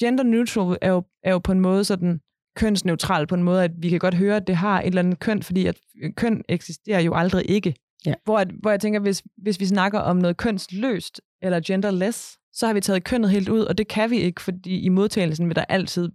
gender 0.00 0.24
neutral 0.24 0.78
er 0.80 0.90
jo, 0.90 1.02
er 1.22 1.32
jo 1.32 1.38
på 1.38 1.52
en 1.52 1.60
måde 1.60 1.84
sådan 1.84 2.20
kønsneutral 2.56 3.26
på 3.26 3.34
en 3.34 3.42
måde, 3.42 3.64
at 3.64 3.70
vi 3.76 3.88
kan 3.88 3.98
godt 3.98 4.14
høre, 4.14 4.36
at 4.36 4.46
det 4.46 4.56
har 4.56 4.80
et 4.80 4.86
eller 4.86 5.02
andet 5.02 5.18
køn, 5.18 5.42
fordi 5.42 5.66
at 5.66 5.78
køn 6.16 6.42
eksisterer 6.48 7.00
jo 7.00 7.14
aldrig 7.14 7.50
ikke. 7.50 7.74
Ja. 8.06 8.14
Hvor, 8.24 8.38
at, 8.38 8.48
hvor 8.60 8.70
jeg 8.70 8.80
tænker, 8.80 9.00
hvis, 9.00 9.22
hvis 9.36 9.60
vi 9.60 9.66
snakker 9.66 9.98
om 9.98 10.16
noget 10.16 10.36
kønsløst 10.36 11.20
eller 11.42 11.60
genderless, 11.66 12.37
så 12.58 12.66
har 12.66 12.74
vi 12.74 12.80
taget 12.80 13.04
kønnet 13.04 13.30
helt 13.30 13.48
ud, 13.48 13.60
og 13.60 13.78
det 13.78 13.88
kan 13.88 14.10
vi 14.10 14.16
ikke, 14.16 14.40
fordi 14.40 14.80
i 14.80 14.88
modtagelsen 14.88 15.46
vil 15.48 15.56
der 15.56 15.64
altid 15.68 16.08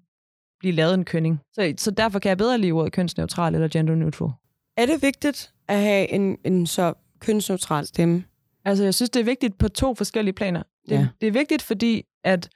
blive 0.60 0.74
lavet 0.76 0.94
en 0.94 1.06
kønning. 1.06 1.40
Så, 1.54 1.74
så 1.78 1.92
derfor 1.92 2.20
kan 2.20 2.30
jeg 2.30 2.38
bedre 2.38 2.58
lide 2.58 2.72
ordet 2.72 2.92
kønsneutral 2.94 3.56
eller 3.56 3.68
gender 3.68 3.96
neutral. 3.96 4.30
Er 4.78 4.86
det 4.86 5.02
vigtigt 5.02 5.54
at 5.68 5.80
have 5.80 6.12
en, 6.12 6.38
en 6.46 6.68
så 6.68 6.94
kønsneutral 7.20 7.86
stemme? 7.86 8.24
Altså, 8.66 8.84
jeg 8.84 8.94
synes, 8.94 9.10
det 9.10 9.20
er 9.20 9.24
vigtigt 9.24 9.58
på 9.58 9.70
to 9.70 9.96
forskellige 9.96 10.34
planer. 10.34 10.64
Det, 10.90 10.92
Ja. 10.92 11.08
det 11.22 11.28
er 11.28 11.32
vigtigt, 11.32 11.62
fordi 11.62 12.04
at 12.24 12.50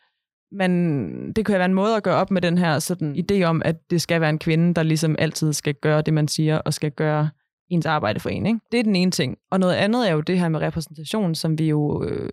man, 0.52 1.32
det 1.34 1.46
kan 1.46 1.56
være 1.56 1.66
en 1.66 1.74
måde 1.74 1.96
at 1.96 2.04
gøre 2.04 2.16
op 2.16 2.32
med 2.32 2.42
den 2.42 2.58
her 2.58 2.80
sådan, 2.80 3.16
idé 3.16 3.44
om, 3.44 3.62
at 3.66 3.90
det 3.90 4.02
skal 4.02 4.22
være 4.22 4.30
en 4.30 4.40
kvinde, 4.40 4.74
der 4.74 4.84
ligesom 4.84 5.16
altid 5.20 5.54
skal 5.54 5.74
gøre 5.74 6.02
det, 6.02 6.14
man 6.14 6.28
siger, 6.28 6.58
og 6.58 6.74
skal 6.74 6.92
gøre 6.92 7.30
ens 7.70 7.86
arbejde 7.86 8.20
for 8.20 8.30
en. 8.30 8.46
Ikke? 8.46 8.60
Det 8.72 8.80
er 8.80 8.84
den 8.84 8.96
ene 8.96 9.12
ting. 9.12 9.38
Og 9.52 9.60
noget 9.60 9.74
andet 9.74 10.10
er 10.10 10.14
jo 10.14 10.22
det 10.22 10.40
her 10.40 10.50
med 10.50 10.60
repræsentation, 10.60 11.36
som 11.36 11.60
vi 11.60 11.70
jo, 11.70 12.04
øh, 12.04 12.30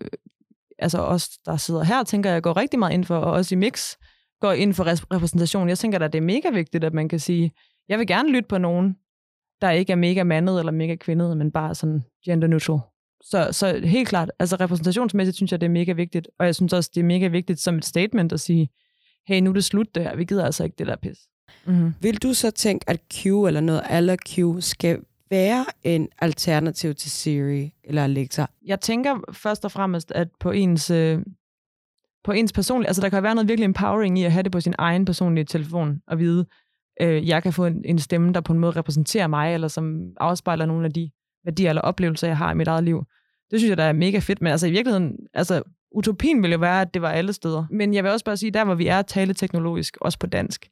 altså 0.79 0.99
os, 0.99 1.29
der 1.45 1.57
sidder 1.57 1.83
her, 1.83 2.03
tænker 2.03 2.31
jeg, 2.31 2.43
går 2.43 2.57
rigtig 2.57 2.79
meget 2.79 2.93
ind 2.93 3.03
for, 3.05 3.17
og 3.17 3.31
også 3.31 3.55
i 3.55 3.57
Mix 3.57 3.95
går 4.41 4.51
ind 4.51 4.73
for 4.73 5.13
repræsentation. 5.15 5.69
Jeg 5.69 5.77
tænker 5.77 5.99
da, 5.99 6.07
det 6.07 6.17
er 6.17 6.21
mega 6.21 6.49
vigtigt, 6.49 6.83
at 6.83 6.93
man 6.93 7.09
kan 7.09 7.19
sige, 7.19 7.51
jeg 7.89 7.99
vil 7.99 8.07
gerne 8.07 8.31
lytte 8.31 8.47
på 8.47 8.57
nogen, 8.57 8.95
der 9.61 9.71
ikke 9.71 9.91
er 9.91 9.97
mega 9.97 10.23
mandet 10.23 10.59
eller 10.59 10.71
mega 10.71 10.95
kvindet, 10.95 11.37
men 11.37 11.51
bare 11.51 11.75
sådan 11.75 12.03
gender 12.25 12.47
neutral. 12.47 12.79
Så, 13.21 13.49
så 13.51 13.81
helt 13.83 14.07
klart, 14.07 14.31
altså 14.39 14.55
repræsentationsmæssigt 14.55 15.35
synes 15.35 15.51
jeg, 15.51 15.61
det 15.61 15.65
er 15.65 15.71
mega 15.71 15.91
vigtigt. 15.91 16.27
Og 16.39 16.45
jeg 16.45 16.55
synes 16.55 16.73
også, 16.73 16.91
det 16.93 17.01
er 17.01 17.05
mega 17.05 17.27
vigtigt 17.27 17.59
som 17.59 17.75
et 17.75 17.85
statement 17.85 18.33
at 18.33 18.39
sige, 18.39 18.69
hey, 19.27 19.39
nu 19.39 19.49
er 19.49 19.53
det 19.53 19.63
slut 19.63 19.95
det 19.95 20.03
her, 20.03 20.15
vi 20.15 20.23
gider 20.23 20.45
altså 20.45 20.63
ikke 20.63 20.75
det 20.77 20.87
der 20.87 20.95
pis. 20.95 21.17
Mm-hmm. 21.65 21.93
Vil 22.01 22.17
du 22.17 22.33
så 22.33 22.51
tænke, 22.51 22.89
at 22.89 22.99
Q 23.13 23.25
eller 23.25 23.59
noget 23.59 23.81
aller 23.85 24.15
Q 24.15 24.63
skal 24.63 24.99
være 25.29 25.65
en 25.83 26.09
alternativ 26.19 26.95
til 26.95 27.11
Siri 27.11 27.73
eller 27.83 28.03
Alexa? 28.03 28.45
Jeg 28.65 28.81
tænker 28.81 29.19
først 29.33 29.65
og 29.65 29.71
fremmest, 29.71 30.11
at 30.11 30.27
på 30.39 30.51
ens, 30.51 30.91
øh, 30.91 31.19
på 32.23 32.31
ens 32.31 32.53
personlige, 32.53 32.87
altså 32.87 33.01
der 33.01 33.09
kan 33.09 33.23
være 33.23 33.35
noget 33.35 33.47
virkelig 33.47 33.65
empowering 33.65 34.19
i 34.19 34.23
at 34.23 34.31
have 34.31 34.43
det 34.43 34.51
på 34.51 34.61
sin 34.61 34.75
egen 34.77 35.05
personlige 35.05 35.45
telefon 35.45 36.01
og 36.07 36.19
vide, 36.19 36.45
øh, 37.01 37.27
jeg 37.27 37.43
kan 37.43 37.53
få 37.53 37.65
en, 37.65 37.81
en 37.85 37.99
stemme, 37.99 38.33
der 38.33 38.41
på 38.41 38.53
en 38.53 38.59
måde 38.59 38.71
repræsenterer 38.71 39.27
mig, 39.27 39.53
eller 39.53 39.67
som 39.67 40.01
afspejler 40.19 40.65
nogle 40.65 40.85
af 40.85 40.93
de 40.93 41.11
værdier 41.45 41.69
eller 41.69 41.81
oplevelser, 41.81 42.27
jeg 42.27 42.37
har 42.37 42.51
i 42.51 42.55
mit 42.55 42.67
eget 42.67 42.83
liv. 42.83 43.03
Det 43.51 43.59
synes 43.59 43.69
jeg, 43.69 43.77
der 43.77 43.83
er 43.83 43.93
mega 43.93 44.19
fedt, 44.19 44.41
men 44.41 44.51
altså 44.51 44.67
i 44.67 44.71
virkeligheden, 44.71 45.17
altså 45.33 45.63
utopien 45.91 46.41
ville 46.41 46.53
jo 46.53 46.59
være, 46.59 46.81
at 46.81 46.93
det 46.93 47.01
var 47.01 47.11
alle 47.11 47.33
steder. 47.33 47.65
Men 47.71 47.93
jeg 47.93 48.03
vil 48.03 48.11
også 48.11 48.25
bare 48.25 48.37
sige, 48.37 48.51
der 48.51 48.63
hvor 48.63 48.75
vi 48.75 48.87
er 48.87 49.01
taleteknologisk, 49.01 49.97
også 50.01 50.19
på 50.19 50.27
dansk, 50.27 50.67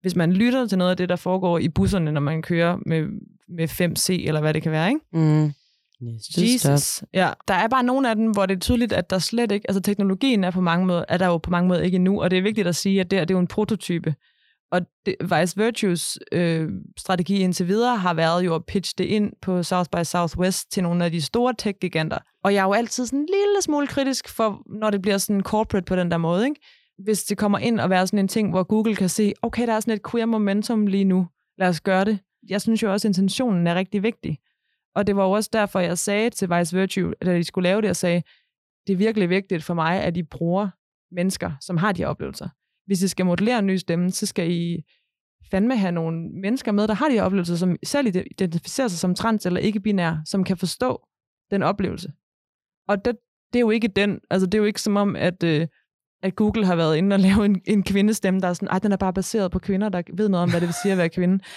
hvis 0.00 0.16
man 0.16 0.32
lytter 0.32 0.66
til 0.66 0.78
noget 0.78 0.90
af 0.90 0.96
det, 0.96 1.08
der 1.08 1.16
foregår 1.16 1.58
i 1.58 1.68
busserne, 1.68 2.12
når 2.12 2.20
man 2.20 2.42
kører 2.42 2.78
med, 2.86 3.06
med 3.48 3.68
5C, 3.68 4.26
eller 4.26 4.40
hvad 4.40 4.54
det 4.54 4.62
kan 4.62 4.72
være, 4.72 4.88
ikke? 4.88 5.00
Mm. 5.12 5.52
Jesus. 6.54 7.04
Ja, 7.14 7.30
der 7.48 7.54
er 7.54 7.68
bare 7.68 7.82
nogle 7.82 8.10
af 8.10 8.16
dem, 8.16 8.30
hvor 8.30 8.46
det 8.46 8.54
er 8.54 8.60
tydeligt, 8.60 8.92
at 8.92 9.10
der 9.10 9.18
slet 9.18 9.52
ikke, 9.52 9.70
altså 9.70 9.80
teknologien 9.82 10.44
er 10.44 10.50
på 10.50 10.60
mange 10.60 10.86
måder, 10.86 11.04
er 11.08 11.16
der 11.16 11.26
jo 11.26 11.38
på 11.38 11.50
mange 11.50 11.68
måder 11.68 11.80
ikke 11.80 11.94
endnu, 11.94 12.22
og 12.22 12.30
det 12.30 12.38
er 12.38 12.42
vigtigt 12.42 12.68
at 12.68 12.76
sige, 12.76 13.00
at 13.00 13.10
det, 13.10 13.18
her, 13.18 13.24
det 13.24 13.34
er 13.34 13.38
jo 13.38 13.40
en 13.40 13.46
prototype. 13.46 14.14
Og 14.70 14.80
det, 15.06 15.16
Vice 15.20 15.56
Virtues 15.56 16.18
øh, 16.32 16.68
strategi 16.98 17.38
indtil 17.38 17.68
videre 17.68 17.96
har 17.96 18.14
været 18.14 18.44
jo 18.44 18.54
at 18.54 18.64
pitche 18.64 18.94
det 18.98 19.04
ind 19.04 19.32
på 19.42 19.62
South 19.62 19.90
by 19.90 20.02
Southwest 20.04 20.72
til 20.72 20.82
nogle 20.82 21.04
af 21.04 21.10
de 21.10 21.22
store 21.22 21.54
tech-giganter. 21.58 22.18
Og 22.44 22.54
jeg 22.54 22.60
er 22.60 22.64
jo 22.64 22.72
altid 22.72 23.06
sådan 23.06 23.18
en 23.18 23.26
lille 23.26 23.62
smule 23.62 23.86
kritisk 23.86 24.28
for, 24.28 24.62
når 24.66 24.90
det 24.90 25.02
bliver 25.02 25.18
sådan 25.18 25.42
corporate 25.42 25.84
på 25.84 25.96
den 25.96 26.10
der 26.10 26.16
måde, 26.16 26.44
ikke? 26.44 26.60
Hvis 26.98 27.24
det 27.24 27.38
kommer 27.38 27.58
ind 27.58 27.80
og 27.80 27.90
være 27.90 28.06
sådan 28.06 28.18
en 28.18 28.28
ting, 28.28 28.50
hvor 28.50 28.62
Google 28.62 28.96
kan 28.96 29.08
se, 29.08 29.32
okay, 29.42 29.66
der 29.66 29.72
er 29.72 29.80
sådan 29.80 29.94
et 29.94 30.10
queer 30.10 30.26
momentum 30.26 30.86
lige 30.86 31.04
nu, 31.04 31.26
lad 31.58 31.68
os 31.68 31.80
gøre 31.80 32.04
det. 32.04 32.18
Jeg 32.48 32.60
synes 32.60 32.82
jo 32.82 32.92
også, 32.92 33.08
at 33.08 33.10
intentionen 33.10 33.66
er 33.66 33.74
rigtig 33.74 34.02
vigtig. 34.02 34.38
Og 34.94 35.06
det 35.06 35.16
var 35.16 35.24
jo 35.24 35.30
også 35.30 35.50
derfor, 35.52 35.80
jeg 35.80 35.98
sagde 35.98 36.30
til 36.30 36.50
Vice 36.50 36.76
Virtue, 36.76 37.14
da 37.24 37.36
de 37.36 37.44
skulle 37.44 37.68
lave 37.68 37.80
det, 37.80 37.86
jeg 37.86 37.96
sagde, 37.96 38.22
det 38.86 38.92
er 38.92 38.96
virkelig 38.96 39.28
vigtigt 39.28 39.64
for 39.64 39.74
mig, 39.74 40.02
at 40.02 40.16
I 40.16 40.22
bruger 40.22 40.68
mennesker, 41.14 41.52
som 41.60 41.76
har 41.76 41.92
de 41.92 42.02
her 42.02 42.08
oplevelser. 42.08 42.48
Hvis 42.86 43.02
I 43.02 43.08
skal 43.08 43.26
modellere 43.26 43.58
en 43.58 43.66
ny 43.66 43.76
stemme, 43.76 44.10
så 44.10 44.26
skal 44.26 44.50
I 44.50 44.82
fandme 45.50 45.76
have 45.76 45.92
nogle 45.92 46.28
mennesker 46.28 46.72
med, 46.72 46.88
der 46.88 46.94
har 46.94 47.08
de 47.08 47.14
her 47.14 47.22
oplevelser, 47.22 47.56
som 47.56 47.76
selv 47.84 48.06
identificerer 48.06 48.88
sig 48.88 48.98
som 48.98 49.14
trans 49.14 49.46
eller 49.46 49.60
ikke-binær, 49.60 50.16
som 50.26 50.44
kan 50.44 50.56
forstå 50.56 51.06
den 51.50 51.62
oplevelse. 51.62 52.12
Og 52.88 53.04
det, 53.04 53.16
det 53.52 53.58
er 53.58 53.60
jo 53.60 53.70
ikke 53.70 53.88
den, 53.88 54.20
altså 54.30 54.46
det 54.46 54.54
er 54.54 54.58
jo 54.58 54.64
ikke 54.64 54.82
som 54.82 54.96
om, 54.96 55.16
at, 55.16 55.42
øh, 55.42 55.68
at 56.24 56.36
Google 56.36 56.66
har 56.66 56.76
været 56.76 56.96
inde 56.96 57.14
og 57.14 57.20
lave 57.20 57.44
en, 57.44 57.60
en 57.64 57.82
kvindestemme, 57.82 58.40
der 58.40 58.48
er 58.48 58.52
sådan, 58.52 58.68
ej, 58.68 58.78
den 58.78 58.92
er 58.92 58.96
bare 58.96 59.12
baseret 59.12 59.50
på 59.50 59.58
kvinder, 59.58 59.88
der 59.88 60.02
ved 60.12 60.28
noget 60.28 60.42
om, 60.42 60.50
hvad 60.50 60.60
det 60.60 60.66
vil 60.66 60.74
sige 60.82 60.92
at 60.92 60.98
være 60.98 61.08
kvinde. 61.08 61.44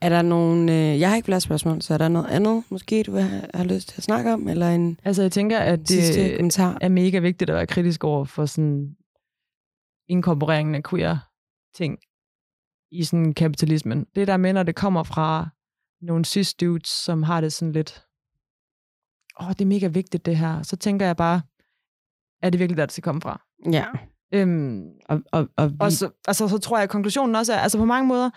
Er 0.00 0.08
der 0.08 0.22
nogen, 0.22 0.68
øh, 0.68 1.00
jeg 1.00 1.08
har 1.08 1.16
ikke 1.16 1.26
flere 1.26 1.40
spørgsmål, 1.40 1.82
så 1.82 1.94
er 1.94 1.98
der 1.98 2.08
noget 2.08 2.26
andet, 2.26 2.64
måske 2.70 3.02
du 3.02 3.12
have, 3.12 3.42
have 3.54 3.68
lyst 3.68 3.88
til 3.88 3.96
at 3.96 4.02
snakke 4.02 4.32
om, 4.32 4.48
eller 4.48 4.70
en 4.70 5.00
Altså 5.04 5.22
jeg 5.22 5.32
tænker, 5.32 5.58
at 5.58 5.88
det 5.88 6.36
kommentar? 6.36 6.78
er 6.80 6.88
mega 6.88 7.18
vigtigt 7.18 7.50
at 7.50 7.56
være 7.56 7.66
kritisk 7.66 8.04
over 8.04 8.24
for 8.24 8.46
sådan 8.46 8.96
inkorporeringen 10.08 10.74
af 10.74 10.82
queer 10.82 11.16
ting 11.74 11.98
i 12.92 13.04
sådan 13.04 13.34
kapitalismen. 13.34 14.06
Det 14.14 14.26
der 14.26 14.36
med, 14.36 14.52
når 14.52 14.62
det 14.62 14.74
kommer 14.76 15.02
fra 15.02 15.48
nogle 16.00 16.24
cis 16.24 16.54
dudes, 16.54 16.88
som 16.88 17.22
har 17.22 17.40
det 17.40 17.52
sådan 17.52 17.72
lidt, 17.72 18.04
åh, 19.40 19.46
oh, 19.46 19.52
det 19.52 19.60
er 19.60 19.66
mega 19.66 19.86
vigtigt 19.86 20.26
det 20.26 20.36
her. 20.36 20.62
Så 20.62 20.76
tænker 20.76 21.06
jeg 21.06 21.16
bare, 21.16 21.42
er 22.42 22.50
det 22.50 22.60
virkelig 22.60 22.76
der, 22.76 22.86
det 22.86 22.92
skal 22.92 23.02
komme 23.02 23.20
fra? 23.20 23.45
Ja. 23.72 23.86
Øhm, 24.34 24.90
og, 25.08 25.22
og, 25.32 25.48
og, 25.56 25.70
vi... 25.70 25.76
og 25.80 25.92
så, 25.92 26.10
altså, 26.28 26.48
så 26.48 26.58
tror 26.58 26.76
jeg, 26.76 26.82
at 26.82 26.90
konklusionen 26.90 27.34
også 27.34 27.52
er, 27.52 27.58
altså 27.58 27.78
på 27.78 27.84
mange 27.84 28.08
måder, 28.08 28.30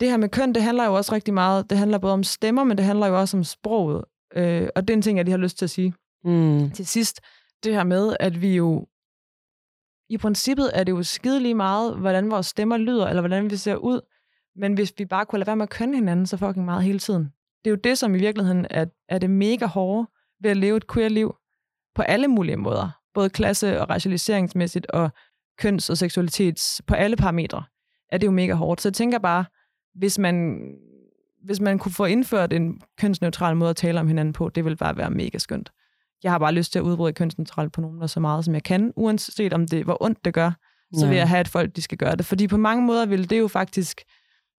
det 0.00 0.10
her 0.10 0.16
med 0.16 0.28
køn, 0.28 0.52
det 0.52 0.62
handler 0.62 0.84
jo 0.84 0.94
også 0.94 1.14
rigtig 1.14 1.34
meget, 1.34 1.70
det 1.70 1.78
handler 1.78 1.98
både 1.98 2.12
om 2.12 2.22
stemmer, 2.22 2.64
men 2.64 2.76
det 2.76 2.84
handler 2.84 3.06
jo 3.06 3.20
også 3.20 3.36
om 3.36 3.44
sproget. 3.44 4.04
Øh, 4.36 4.68
og 4.76 4.88
det 4.88 4.94
er 4.94 4.96
en 4.96 5.02
ting, 5.02 5.16
jeg 5.16 5.24
lige 5.24 5.32
har 5.32 5.38
lyst 5.38 5.58
til 5.58 5.66
at 5.66 5.70
sige. 5.70 5.94
Mm. 6.24 6.70
Til 6.70 6.86
sidst, 6.86 7.20
det 7.64 7.74
her 7.74 7.84
med, 7.84 8.16
at 8.20 8.42
vi 8.42 8.56
jo, 8.56 8.86
i 10.08 10.18
princippet 10.18 10.70
er 10.74 10.84
det 10.84 10.92
jo 10.92 11.02
skide 11.02 11.40
lige 11.40 11.54
meget, 11.54 11.96
hvordan 11.96 12.30
vores 12.30 12.46
stemmer 12.46 12.76
lyder, 12.76 13.06
eller 13.06 13.22
hvordan 13.22 13.50
vi 13.50 13.56
ser 13.56 13.76
ud, 13.76 14.00
men 14.56 14.74
hvis 14.74 14.92
vi 14.98 15.04
bare 15.04 15.26
kunne 15.26 15.38
lade 15.38 15.46
være 15.46 15.56
med 15.56 15.62
at 15.62 15.70
kønne 15.70 15.96
hinanden 15.96 16.26
så 16.26 16.36
fucking 16.36 16.64
meget 16.64 16.84
hele 16.84 16.98
tiden. 16.98 17.32
Det 17.64 17.70
er 17.70 17.70
jo 17.70 17.80
det, 17.84 17.98
som 17.98 18.14
i 18.14 18.18
virkeligheden 18.18 18.66
er, 18.70 18.86
er 19.08 19.18
det 19.18 19.30
mega 19.30 19.66
hårde 19.66 20.08
ved 20.42 20.50
at 20.50 20.56
leve 20.56 20.76
et 20.76 20.92
queer-liv 20.92 21.36
på 21.94 22.02
alle 22.02 22.28
mulige 22.28 22.56
måder. 22.56 22.95
Både 23.16 23.30
klasse- 23.30 23.80
og 23.80 23.90
racialiseringsmæssigt, 23.90 24.86
og 24.86 25.10
køns- 25.58 25.90
og 25.90 25.98
seksualitets, 25.98 26.82
på 26.86 26.94
alle 26.94 27.16
parametre, 27.16 27.62
er 28.12 28.18
det 28.18 28.26
jo 28.26 28.30
mega 28.32 28.54
hårdt. 28.54 28.80
Så 28.80 28.88
jeg 28.88 28.94
tænker 28.94 29.18
bare, 29.18 29.44
hvis 29.94 30.18
man, 30.18 30.58
hvis 31.44 31.60
man 31.60 31.78
kunne 31.78 31.92
få 31.92 32.04
indført 32.04 32.52
en 32.52 32.80
kønsneutral 32.98 33.56
måde 33.56 33.70
at 33.70 33.76
tale 33.76 34.00
om 34.00 34.08
hinanden 34.08 34.32
på, 34.32 34.48
det 34.48 34.64
ville 34.64 34.76
bare 34.76 34.96
være 34.96 35.10
mega 35.10 35.38
skønt. 35.38 35.70
Jeg 36.22 36.32
har 36.32 36.38
bare 36.38 36.52
lyst 36.52 36.72
til 36.72 36.78
at 36.78 36.82
udbryde 36.82 37.12
kønsneutralt 37.12 37.72
på 37.72 37.80
nogen, 37.80 38.08
så 38.08 38.20
meget 38.20 38.44
som 38.44 38.54
jeg 38.54 38.62
kan, 38.62 38.92
uanset 38.96 39.52
om 39.52 39.68
det 39.68 39.84
hvor 39.84 40.02
ondt 40.02 40.24
det 40.24 40.34
gør, 40.34 40.50
så 40.94 41.04
Ja. 41.04 41.08
vil 41.08 41.16
jeg 41.18 41.28
have, 41.28 41.40
at 41.40 41.48
folk 41.48 41.76
de 41.76 41.82
skal 41.82 41.98
gøre 41.98 42.16
det. 42.16 42.26
Fordi 42.26 42.46
på 42.48 42.56
mange 42.56 42.84
måder 42.84 43.06
vil 43.06 43.30
det 43.30 43.38
jo 43.38 43.48
faktisk... 43.48 44.00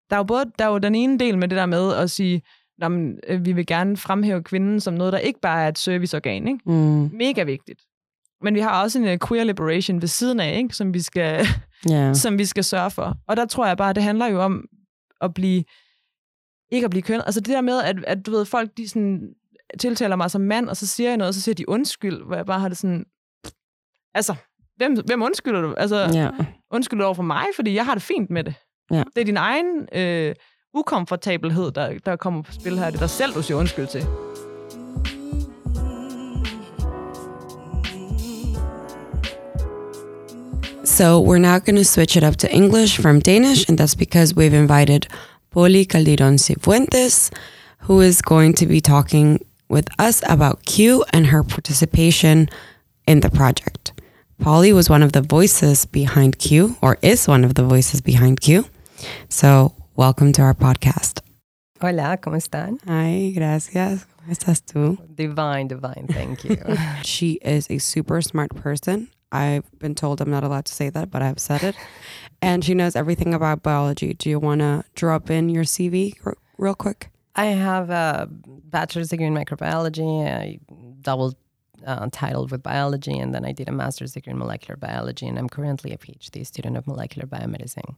Der 0.09 0.15
er 0.15 0.19
jo, 0.19 0.23
både, 0.23 0.45
der 0.59 0.65
er 0.65 0.69
jo 0.69 0.77
den 0.77 0.95
ene 0.95 1.19
del 1.19 1.37
med 1.37 1.47
det 1.47 1.55
der 1.55 1.65
med 1.65 1.93
at 1.93 2.11
sige, 2.11 2.41
"Nå, 2.77 2.87
men, 2.87 3.19
øh, 3.27 3.45
vi 3.45 3.51
vil 3.51 3.65
gerne 3.65 3.97
fremhæve 3.97 4.43
kvinden 4.43 4.79
som 4.79 4.93
noget, 4.93 5.13
der 5.13 5.19
ikke 5.19 5.39
bare 5.39 5.63
er 5.63 5.67
et 5.67 5.77
serviceorgan. 5.77 6.47
Ikke? 6.47 6.59
Mm. 6.65 7.09
Mega 7.13 7.43
vigtigt. 7.43 7.81
Men 8.41 8.55
vi 8.55 8.59
har 8.59 8.83
også 8.83 8.99
en 8.99 9.05
uh, 9.21 9.27
queer 9.27 9.43
liberation 9.43 10.01
ved 10.01 10.07
siden 10.07 10.39
af, 10.39 10.57
ikke? 10.57 10.75
Som, 10.75 10.93
vi 10.93 11.01
skal, 11.01 11.45
Ja. 11.89 12.13
som 12.13 12.37
vi 12.37 12.45
skal 12.45 12.63
sørge 12.63 12.91
for. 12.91 13.15
Og 13.27 13.37
der 13.37 13.45
tror 13.45 13.67
jeg 13.67 13.77
bare, 13.77 13.93
det 13.93 14.03
handler 14.03 14.25
jo 14.27 14.41
om 14.41 14.65
at 15.21 15.33
blive, 15.33 15.63
ikke 16.71 16.85
at 16.85 16.89
blive 16.91 17.01
køn. 17.03 17.21
Altså 17.25 17.39
det 17.41 17.47
der 17.53 17.61
med, 17.61 17.81
at, 17.83 18.03
at 18.07 18.25
du 18.25 18.31
ved, 18.31 18.45
folk 18.45 18.69
de 18.77 18.87
sådan, 18.89 19.21
tiltaler 19.79 20.15
mig 20.15 20.31
som 20.31 20.41
mand, 20.41 20.69
og 20.69 20.77
så 20.77 20.87
siger 20.87 21.09
jeg 21.09 21.17
noget, 21.17 21.27
og 21.29 21.33
så 21.33 21.41
siger 21.41 21.55
de 21.55 21.69
undskyld, 21.69 22.23
hvor 22.25 22.35
jeg 22.35 22.45
bare 22.45 22.59
har 22.59 22.67
det 22.69 22.77
sådan, 22.77 23.05
altså, 24.13 24.35
hvem, 24.75 24.97
hvem 25.05 25.21
undskylder 25.21 25.61
du? 25.61 25.73
Altså, 25.73 26.09
Ja. 26.13 26.29
undskylder 26.71 27.01
du 27.01 27.05
over 27.05 27.15
for 27.15 27.23
mig, 27.23 27.45
fordi 27.55 27.73
jeg 27.73 27.85
har 27.85 27.93
det 27.93 28.03
fint 28.03 28.29
med 28.29 28.43
det. 28.43 28.53
Ja. 28.91 29.03
Det 29.15 29.21
er 29.21 29.25
din 29.25 29.37
egen 29.37 29.87
øh, 29.93 30.35
ukomfortabelhed, 30.73 31.71
der, 31.71 31.97
der 32.05 32.15
kommer 32.15 32.41
på 32.41 32.51
spil 32.51 32.79
her. 32.79 32.85
Det 32.85 32.95
er 32.95 32.99
dig 32.99 33.09
selv, 33.09 33.33
du 33.33 33.41
siger 33.41 33.57
undskyld 33.57 33.87
til. 33.87 34.01
So 40.97 41.19
we're 41.19 41.37
now 41.37 41.59
going 41.59 41.75
to 41.75 41.85
switch 41.85 42.17
it 42.17 42.23
up 42.23 42.37
to 42.37 42.51
English 42.51 42.97
from 42.97 43.19
Danish, 43.19 43.69
and 43.69 43.77
that's 43.77 43.93
because 43.93 44.33
we've 44.33 44.51
invited 44.51 45.07
Poli 45.51 45.85
Calderon 45.85 46.37
Cifuentes, 46.37 47.31
who 47.81 48.01
is 48.01 48.19
going 48.19 48.53
to 48.53 48.65
be 48.65 48.81
talking 48.81 49.45
with 49.69 49.87
us 49.99 50.23
about 50.27 50.65
Q 50.65 51.05
and 51.13 51.27
her 51.27 51.43
participation 51.43 52.49
in 53.05 53.19
the 53.19 53.29
project. 53.29 53.93
Polly 54.39 54.73
was 54.73 54.89
one 54.89 55.03
of 55.03 55.11
the 55.11 55.21
voices 55.21 55.85
behind 55.85 56.39
Q, 56.39 56.77
or 56.81 56.97
is 57.03 57.27
one 57.27 57.43
of 57.45 57.53
the 57.53 57.63
voices 57.63 58.01
behind 58.01 58.41
Q. 58.41 58.65
So 59.29 59.75
welcome 59.95 60.31
to 60.31 60.41
our 60.41 60.55
podcast. 60.55 61.21
Hola, 61.79 62.17
¿cómo 62.17 62.37
están? 62.37 62.79
Hi, 62.87 63.33
gracias. 63.35 64.07
¿Cómo 64.17 64.31
estás 64.31 64.63
tú? 64.65 64.97
Divine, 65.15 65.67
divine, 65.67 66.07
thank 66.07 66.43
you. 66.43 66.57
she 67.03 67.33
is 67.43 67.69
a 67.69 67.77
super 67.77 68.19
smart 68.23 68.55
person. 68.55 69.09
I've 69.31 69.65
been 69.79 69.95
told 69.95 70.21
I'm 70.21 70.31
not 70.31 70.43
allowed 70.43 70.65
to 70.65 70.73
say 70.73 70.89
that, 70.89 71.11
but 71.11 71.21
I've 71.21 71.39
said 71.39 71.63
it. 71.63 71.75
And 72.41 72.63
she 72.63 72.73
knows 72.73 72.95
everything 72.95 73.33
about 73.33 73.63
biology. 73.63 74.13
Do 74.13 74.29
you 74.29 74.39
want 74.39 74.61
to 74.61 74.83
drop 74.95 75.29
in 75.29 75.49
your 75.49 75.63
CV 75.63 76.15
r- 76.25 76.37
real 76.57 76.75
quick? 76.75 77.09
I 77.35 77.45
have 77.45 77.89
a 77.89 78.27
bachelor's 78.29 79.09
degree 79.09 79.27
in 79.27 79.33
microbiology. 79.33 80.27
I 80.27 80.59
double 81.01 81.35
uh, 81.85 82.09
titled 82.11 82.51
with 82.51 82.63
biology, 82.63 83.17
and 83.17 83.33
then 83.33 83.45
I 83.45 83.51
did 83.51 83.69
a 83.69 83.71
master's 83.71 84.13
degree 84.13 84.31
in 84.31 84.39
molecular 84.39 84.77
biology, 84.77 85.27
and 85.27 85.37
I'm 85.37 85.49
currently 85.49 85.93
a 85.93 85.97
PhD 85.97 86.45
student 86.45 86.77
of 86.77 86.87
molecular 86.87 87.27
biomedicine. 87.27 87.95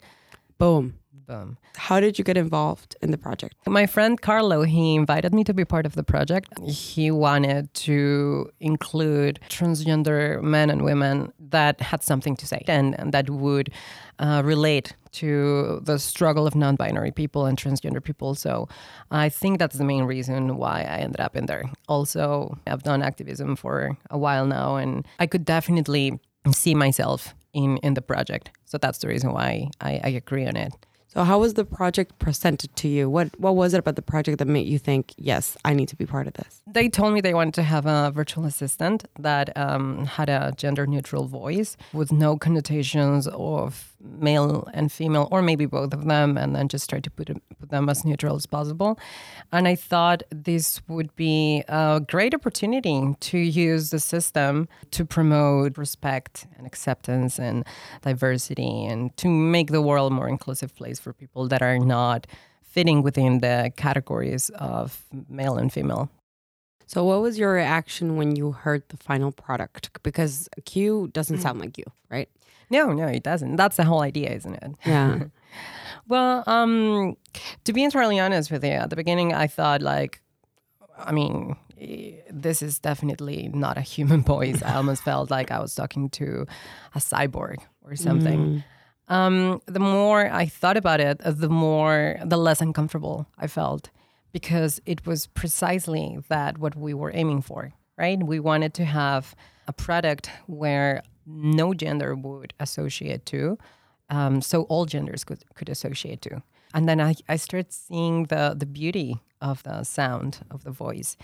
Boom. 0.59 0.95
Boom. 1.25 1.57
How 1.75 1.99
did 1.99 2.17
you 2.17 2.25
get 2.25 2.37
involved 2.37 2.95
in 3.03 3.11
the 3.11 3.17
project? 3.17 3.55
My 3.67 3.85
friend 3.85 4.19
Carlo, 4.19 4.63
he 4.63 4.95
invited 4.95 5.31
me 5.31 5.43
to 5.43 5.53
be 5.53 5.63
part 5.63 5.85
of 5.85 5.93
the 5.93 6.03
project. 6.03 6.47
He 6.67 7.11
wanted 7.11 7.71
to 7.85 8.49
include 8.59 9.39
transgender 9.47 10.41
men 10.41 10.71
and 10.71 10.83
women 10.83 11.31
that 11.39 11.79
had 11.81 12.01
something 12.03 12.35
to 12.35 12.47
say 12.47 12.63
and, 12.67 12.99
and 12.99 13.11
that 13.13 13.29
would 13.29 13.69
uh, 14.17 14.41
relate 14.43 14.95
to 15.11 15.79
the 15.83 15.99
struggle 15.99 16.47
of 16.47 16.55
non 16.55 16.75
binary 16.75 17.11
people 17.11 17.45
and 17.45 17.57
transgender 17.57 18.03
people. 18.03 18.33
So 18.33 18.67
I 19.11 19.29
think 19.29 19.59
that's 19.59 19.77
the 19.77 19.85
main 19.85 20.05
reason 20.05 20.57
why 20.57 20.81
I 20.81 20.97
ended 20.97 21.21
up 21.21 21.35
in 21.35 21.45
there. 21.45 21.69
Also, 21.87 22.57
I've 22.65 22.83
done 22.83 23.03
activism 23.03 23.55
for 23.55 23.97
a 24.09 24.17
while 24.17 24.47
now, 24.47 24.77
and 24.77 25.07
I 25.19 25.27
could 25.27 25.45
definitely 25.45 26.19
see 26.51 26.73
myself 26.73 27.35
in, 27.53 27.77
in 27.77 27.93
the 27.93 28.01
project. 28.01 28.51
So 28.69 28.77
that's 28.77 28.99
the 28.99 29.07
reason 29.07 29.33
why 29.33 29.69
I, 29.81 29.99
I 30.03 30.09
agree 30.09 30.45
on 30.45 30.55
it. 30.55 30.71
So, 31.07 31.23
how 31.23 31.39
was 31.39 31.55
the 31.55 31.65
project 31.65 32.19
presented 32.19 32.75
to 32.75 32.87
you? 32.87 33.09
What 33.09 33.27
What 33.39 33.55
was 33.55 33.73
it 33.73 33.79
about 33.79 33.95
the 33.95 34.03
project 34.03 34.37
that 34.37 34.47
made 34.47 34.67
you 34.67 34.77
think, 34.77 35.11
yes, 35.17 35.57
I 35.65 35.73
need 35.73 35.89
to 35.89 35.95
be 35.95 36.05
part 36.05 36.27
of 36.27 36.33
this? 36.33 36.61
They 36.67 36.87
told 36.87 37.15
me 37.15 37.19
they 37.19 37.33
wanted 37.33 37.55
to 37.55 37.63
have 37.63 37.87
a 37.87 38.11
virtual 38.11 38.45
assistant 38.45 39.05
that 39.17 39.57
um, 39.57 40.05
had 40.05 40.29
a 40.29 40.53
gender 40.55 40.85
neutral 40.85 41.25
voice 41.25 41.77
with 41.93 42.11
no 42.11 42.37
connotations 42.37 43.27
of 43.27 43.88
male 44.01 44.67
and 44.73 44.91
female, 44.91 45.27
or 45.31 45.41
maybe 45.41 45.65
both 45.65 45.93
of 45.93 46.05
them, 46.05 46.37
and 46.37 46.55
then 46.55 46.67
just 46.67 46.89
try 46.89 46.99
to 46.99 47.09
put, 47.09 47.29
put 47.59 47.69
them 47.69 47.89
as 47.89 48.05
neutral 48.05 48.35
as 48.35 48.45
possible. 48.45 48.97
And 49.51 49.67
I 49.67 49.75
thought 49.75 50.23
this 50.29 50.81
would 50.87 51.15
be 51.15 51.63
a 51.67 52.01
great 52.07 52.33
opportunity 52.33 53.15
to 53.19 53.37
use 53.37 53.89
the 53.89 53.99
system 53.99 54.67
to 54.91 55.05
promote 55.05 55.77
respect 55.77 56.47
and 56.57 56.65
acceptance 56.65 57.39
and 57.39 57.65
diversity 58.01 58.85
and 58.85 59.15
to 59.17 59.27
make 59.27 59.71
the 59.71 59.81
world 59.81 60.11
a 60.11 60.15
more 60.15 60.27
inclusive 60.27 60.75
place 60.75 60.99
for 60.99 61.13
people 61.13 61.47
that 61.47 61.61
are 61.61 61.79
not 61.79 62.27
fitting 62.61 63.01
within 63.01 63.39
the 63.39 63.71
categories 63.75 64.49
of 64.51 65.03
male 65.29 65.57
and 65.57 65.73
female. 65.73 66.09
So, 66.85 67.03
what 67.03 67.21
was 67.21 67.37
your 67.37 67.53
reaction 67.53 68.15
when 68.15 68.35
you 68.35 68.51
heard 68.51 68.81
the 68.89 68.97
final 68.97 69.31
product? 69.31 69.91
Because 70.01 70.49
Q 70.65 71.09
doesn't 71.13 71.37
mm. 71.37 71.41
sound 71.41 71.59
like 71.59 71.77
you, 71.77 71.83
right? 72.09 72.29
No, 72.69 72.93
no, 72.93 73.07
it 73.07 73.23
doesn't. 73.23 73.55
That's 73.55 73.77
the 73.77 73.83
whole 73.83 74.01
idea, 74.01 74.31
isn't 74.31 74.55
it? 74.55 74.71
Yeah. 74.85 75.23
well, 76.07 76.43
um, 76.47 77.17
to 77.63 77.73
be 77.73 77.83
entirely 77.83 78.19
honest 78.19 78.51
with 78.51 78.63
you, 78.63 78.71
at 78.71 78.89
the 78.89 78.95
beginning, 78.95 79.33
I 79.33 79.47
thought 79.47 79.81
like, 79.81 80.21
I 80.97 81.11
mean, 81.11 81.55
this 82.29 82.61
is 82.61 82.79
definitely 82.79 83.49
not 83.53 83.77
a 83.77 83.81
human 83.81 84.21
voice. 84.33 84.61
I 84.63 84.75
almost 84.75 85.03
felt 85.03 85.31
like 85.31 85.51
I 85.51 85.59
was 85.59 85.73
talking 85.73 86.09
to 86.11 86.45
a 86.95 86.99
cyborg 86.99 87.57
or 87.83 87.95
something. 87.95 88.63
Mm. 89.09 89.13
Um, 89.13 89.61
the 89.65 89.79
more 89.79 90.31
I 90.31 90.45
thought 90.45 90.77
about 90.77 90.99
it, 90.99 91.19
the 91.23 91.49
more, 91.49 92.19
the 92.23 92.37
less 92.37 92.61
uncomfortable 92.61 93.25
I 93.39 93.47
felt 93.47 93.89
because 94.31 94.79
it 94.85 95.05
was 95.07 95.27
precisely 95.27 96.19
that 96.27 96.59
what 96.59 96.75
we 96.75 96.93
were 96.93 97.11
aiming 97.13 97.41
for, 97.41 97.73
right? 97.97 98.21
We 98.21 98.39
wanted 98.39 98.75
to 98.75 98.85
have 98.85 99.35
a 99.67 99.73
product 99.73 100.29
where 100.45 101.01
no 101.29 101.73
gender 101.73 102.15
would 102.15 102.53
associate 102.59 103.25
to, 103.27 103.57
um, 104.09 104.41
so 104.41 104.63
all 104.63 104.85
genders 104.85 105.23
could, 105.23 105.43
could 105.55 105.69
associate 105.69 106.21
to. 106.23 106.41
And 106.73 106.87
then 106.87 106.99
I, 106.99 107.15
I 107.27 107.35
started 107.37 107.71
seeing 107.71 108.25
the, 108.25 108.55
the 108.57 108.65
beauty 108.65 109.21
of 109.41 109.63
the 109.63 109.83
sound 109.83 110.39
of 110.51 110.63
the 110.63 110.71
voice. 110.71 111.15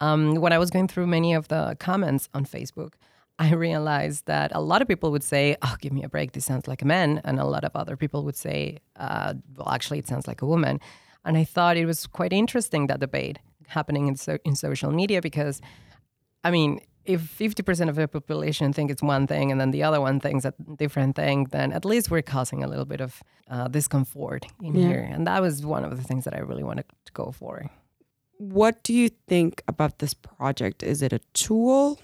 Um, 0.00 0.36
when 0.36 0.52
I 0.52 0.58
was 0.58 0.70
going 0.70 0.88
through 0.88 1.06
many 1.06 1.34
of 1.34 1.48
the 1.48 1.76
comments 1.80 2.28
on 2.32 2.44
Facebook, 2.46 2.92
I 3.38 3.52
realized 3.52 4.26
that 4.26 4.52
a 4.54 4.60
lot 4.60 4.80
of 4.80 4.86
people 4.86 5.10
would 5.10 5.24
say, 5.24 5.56
"Oh, 5.60 5.74
give 5.80 5.92
me 5.92 6.04
a 6.04 6.08
break. 6.08 6.32
This 6.32 6.44
sounds 6.44 6.68
like 6.68 6.82
a 6.82 6.86
man," 6.86 7.20
and 7.24 7.40
a 7.40 7.44
lot 7.44 7.64
of 7.64 7.72
other 7.74 7.96
people 7.96 8.22
would 8.22 8.36
say, 8.36 8.78
uh, 8.96 9.34
"Well, 9.56 9.68
actually, 9.70 9.98
it 9.98 10.06
sounds 10.06 10.28
like 10.28 10.40
a 10.40 10.46
woman." 10.46 10.78
And 11.24 11.36
I 11.36 11.42
thought 11.44 11.76
it 11.76 11.86
was 11.86 12.06
quite 12.06 12.32
interesting 12.32 12.86
that 12.86 13.00
debate 13.00 13.40
happening 13.66 14.06
in 14.06 14.14
so- 14.16 14.38
in 14.44 14.54
social 14.54 14.92
media 14.92 15.20
because, 15.20 15.60
I 16.44 16.52
mean, 16.52 16.80
if 17.06 17.20
fifty 17.20 17.62
percent 17.62 17.90
of 17.90 17.96
the 17.96 18.08
population 18.08 18.72
think 18.72 18.90
it's 18.90 19.02
one 19.02 19.26
thing 19.26 19.50
and 19.52 19.60
then 19.60 19.70
the 19.70 19.82
other 19.82 20.00
one 20.00 20.20
thinks 20.20 20.44
a 20.44 20.52
different 20.76 21.16
thing, 21.16 21.44
then 21.50 21.72
at 21.72 21.84
least 21.84 22.10
we're 22.10 22.22
causing 22.22 22.62
a 22.64 22.66
little 22.68 22.84
bit 22.84 23.00
of 23.00 23.22
uh, 23.50 23.68
discomfort 23.68 24.46
in 24.62 24.74
Yeah. 24.74 24.88
here. 24.88 25.08
And 25.12 25.26
that 25.26 25.42
was 25.42 25.64
one 25.66 25.84
of 25.84 25.96
the 25.96 26.02
things 26.02 26.24
that 26.24 26.34
I 26.34 26.40
really 26.40 26.64
wanted 26.64 26.84
to 27.04 27.12
go 27.12 27.32
for. 27.32 27.70
What 28.38 28.82
do 28.82 28.92
you 28.92 29.10
think 29.28 29.62
about 29.68 29.98
this 29.98 30.14
project? 30.14 30.82
Is 30.82 31.02
it 31.02 31.12
a 31.12 31.20
tool? 31.34 31.98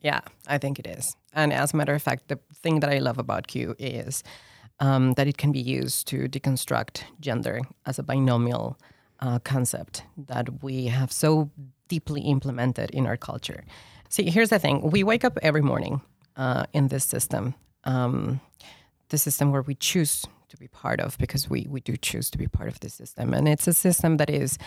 Yeah, 0.00 0.20
I 0.48 0.58
think 0.58 0.78
it 0.78 0.86
is. 0.86 1.16
And 1.32 1.52
as 1.52 1.72
a 1.72 1.76
matter 1.76 1.94
of 1.94 2.02
fact, 2.02 2.28
the 2.28 2.38
thing 2.62 2.80
that 2.80 2.90
I 2.90 2.98
love 2.98 3.18
about 3.18 3.46
Q 3.46 3.74
is 3.78 4.24
um, 4.80 5.12
that 5.14 5.28
it 5.28 5.36
can 5.38 5.52
be 5.52 5.60
used 5.60 6.08
to 6.08 6.28
deconstruct 6.28 7.04
gender 7.20 7.60
as 7.86 7.98
a 7.98 8.02
binomial 8.02 8.76
uh, 9.20 9.38
concept 9.44 10.02
that 10.26 10.62
we 10.64 10.86
have 10.86 11.12
so 11.12 11.50
deeply 11.88 12.22
implemented 12.22 12.90
in 12.90 13.06
our 13.06 13.16
culture. 13.16 13.62
See, 14.12 14.28
here's 14.28 14.50
the 14.50 14.58
thing 14.58 14.90
we 14.90 15.02
wake 15.02 15.24
up 15.24 15.38
every 15.40 15.62
morning 15.62 16.02
uh, 16.36 16.66
in 16.74 16.88
this 16.88 17.02
system, 17.02 17.54
um, 17.84 18.42
the 19.08 19.16
system 19.16 19.50
where 19.52 19.62
we 19.62 19.74
choose 19.74 20.26
to 20.50 20.56
be 20.58 20.68
part 20.68 21.00
of 21.00 21.16
because 21.16 21.48
we, 21.48 21.66
we 21.70 21.80
do 21.80 21.96
choose 21.96 22.28
to 22.32 22.36
be 22.36 22.46
part 22.46 22.68
of 22.68 22.78
this 22.80 22.92
system. 22.92 23.32
And 23.32 23.48
it's 23.48 23.66
a 23.66 23.72
system 23.72 24.18
that 24.18 24.28
is 24.28 24.58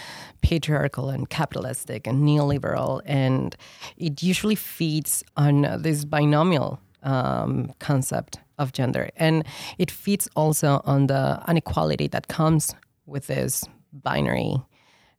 patriarchal 0.41 1.12
and 1.12 1.29
capitalistic 1.29 2.08
and 2.08 2.27
neoliberal. 2.27 3.01
And 3.05 3.55
it 3.97 4.23
usually 4.23 4.55
feeds 4.55 5.23
on 5.38 5.79
this 5.79 6.05
binomial 6.05 6.79
um, 7.03 7.71
concept 7.77 8.39
of 8.58 8.73
gender. 8.73 9.12
And 9.15 9.45
it 9.77 9.91
feeds 9.91 10.27
also 10.36 10.81
on 10.86 11.05
the 11.05 11.39
inequality 11.47 12.08
that 12.08 12.29
comes 12.29 12.73
with 13.05 13.27
this 13.27 13.63
binary 13.93 14.55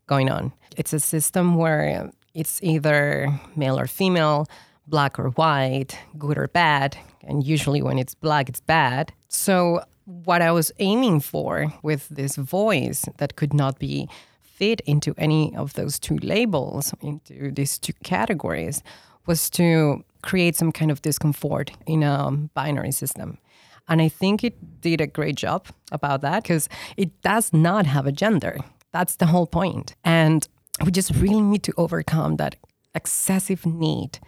going 0.09 0.31
on. 0.31 0.53
It's 0.77 0.93
a 0.93 0.99
system 0.99 1.55
where 1.55 2.11
it's 2.37 2.63
either 2.63 3.33
male 3.57 3.79
or 3.81 3.87
female, 3.87 4.47
black 4.87 5.19
or 5.19 5.31
white, 5.31 5.99
good 6.19 6.37
or 6.37 6.49
bad. 6.49 6.97
And 7.25 7.43
usually 7.43 7.83
when 7.83 7.99
it's 7.99 8.15
black, 8.15 8.49
it's 8.49 8.61
bad. 8.61 9.13
So, 9.29 9.83
what 10.05 10.41
I 10.41 10.53
was 10.53 10.71
aiming 10.79 11.21
for 11.21 11.73
with 11.83 12.09
this 12.11 12.37
voice 12.37 13.07
that 13.17 13.35
could 13.35 13.53
not 13.53 13.81
be 13.81 14.09
fit 14.43 14.81
into 14.83 15.15
any 15.19 15.57
of 15.57 15.73
those 15.73 15.99
two 15.99 16.17
labels, 16.19 16.95
into 17.03 17.51
these 17.51 17.77
two 17.77 17.93
categories, 18.05 18.85
was 19.27 19.51
to 19.51 20.05
create 20.23 20.55
some 20.55 20.71
kind 20.71 20.93
of 20.93 21.03
discomfort 21.03 21.73
in 21.87 22.05
a 22.05 22.31
binary 22.55 22.93
system. 22.93 23.39
And 23.89 24.01
I 24.01 24.09
think 24.09 24.45
it 24.45 24.81
did 24.81 25.01
a 25.01 25.07
great 25.09 25.35
job 25.35 25.67
about 25.91 26.21
that 26.21 26.45
because 26.45 26.69
it 26.97 27.21
does 27.23 27.53
not 27.53 27.87
have 27.87 28.07
a 28.07 28.13
gender. 28.13 28.59
That's 28.93 29.17
the 29.17 29.27
whole 29.27 29.47
point. 29.47 29.95
And 30.05 30.47
we 30.85 30.91
just 30.91 31.11
really 31.17 31.41
need 31.41 31.63
to 31.65 31.73
overcome 31.77 32.37
that 32.37 32.57
excessive 32.95 33.65
need 33.67 34.19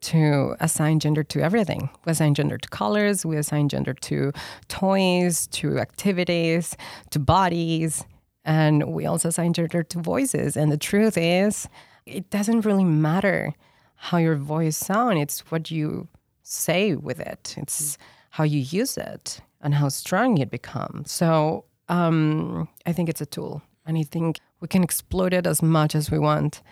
to 0.00 0.54
assign 0.60 1.00
gender 1.00 1.24
to 1.24 1.40
everything. 1.40 1.88
We 2.04 2.12
assign 2.12 2.34
gender 2.34 2.58
to 2.58 2.68
colors, 2.68 3.26
we 3.26 3.36
assign 3.36 3.68
gender 3.68 3.94
to 3.94 4.32
toys, 4.68 5.46
to 5.48 5.78
activities, 5.78 6.76
to 7.10 7.18
bodies, 7.18 8.04
and 8.44 8.92
we 8.92 9.06
also 9.06 9.28
assign 9.28 9.52
gender 9.52 9.82
to 9.82 9.98
voices. 9.98 10.56
And 10.56 10.70
the 10.70 10.76
truth 10.76 11.16
is, 11.16 11.68
it 12.04 12.30
doesn't 12.30 12.64
really 12.64 12.84
matter 12.84 13.52
how 13.96 14.18
your 14.18 14.36
voice 14.36 14.76
sounds. 14.76 15.20
It's 15.20 15.50
what 15.50 15.70
you 15.70 16.06
say 16.42 16.94
with 16.94 17.18
it. 17.18 17.54
It's 17.56 17.98
how 18.30 18.44
you 18.44 18.60
use 18.60 18.96
it 18.96 19.40
and 19.60 19.74
how 19.74 19.88
strong 19.88 20.38
it 20.38 20.50
becomes. 20.50 21.10
So 21.10 21.64
um, 21.88 22.68
I 22.84 22.92
think 22.92 23.08
it's 23.08 23.20
a 23.20 23.26
tool, 23.26 23.62
and 23.84 23.98
I 23.98 24.04
think 24.04 24.38
we 24.60 24.68
can 24.68 24.82
exploit 24.82 25.32
it 25.32 25.46
as 25.46 25.62
much 25.62 25.94
as 25.94 26.10
we 26.10 26.18
want 26.18 26.62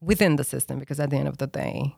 within 0.00 0.36
the 0.36 0.44
system. 0.44 0.78
Because 0.78 1.00
at 1.00 1.10
the 1.10 1.16
end 1.16 1.28
of 1.28 1.38
the 1.38 1.46
day, 1.46 1.96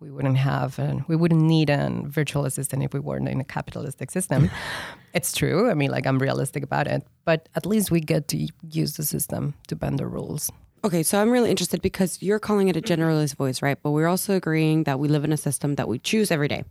we 0.00 0.10
wouldn't 0.10 0.36
have 0.36 0.78
and 0.78 1.04
we 1.08 1.16
wouldn't 1.16 1.42
need 1.42 1.70
a 1.70 1.90
virtual 2.04 2.44
assistant 2.44 2.82
if 2.82 2.92
we 2.92 3.00
weren't 3.00 3.28
in 3.28 3.40
a 3.40 3.44
capitalistic 3.44 4.10
system. 4.10 4.50
it's 5.14 5.32
true. 5.32 5.70
I 5.70 5.74
mean, 5.74 5.90
like 5.90 6.06
I'm 6.06 6.18
realistic 6.18 6.62
about 6.62 6.86
it, 6.86 7.06
but 7.24 7.48
at 7.54 7.66
least 7.66 7.90
we 7.90 8.00
get 8.00 8.28
to 8.28 8.48
use 8.70 8.96
the 8.96 9.04
system 9.04 9.54
to 9.68 9.76
bend 9.76 9.98
the 9.98 10.06
rules. 10.06 10.50
Okay, 10.84 11.02
so 11.02 11.20
I'm 11.20 11.30
really 11.30 11.50
interested 11.50 11.82
because 11.82 12.22
you're 12.22 12.38
calling 12.38 12.68
it 12.68 12.76
a 12.76 12.80
generalist 12.80 13.34
voice, 13.34 13.62
right? 13.62 13.76
But 13.82 13.90
we're 13.90 14.06
also 14.06 14.34
agreeing 14.34 14.84
that 14.84 15.00
we 15.00 15.08
live 15.08 15.24
in 15.24 15.32
a 15.32 15.36
system 15.36 15.74
that 15.74 15.88
we 15.88 15.98
choose 15.98 16.30
every 16.30 16.46
day 16.46 16.62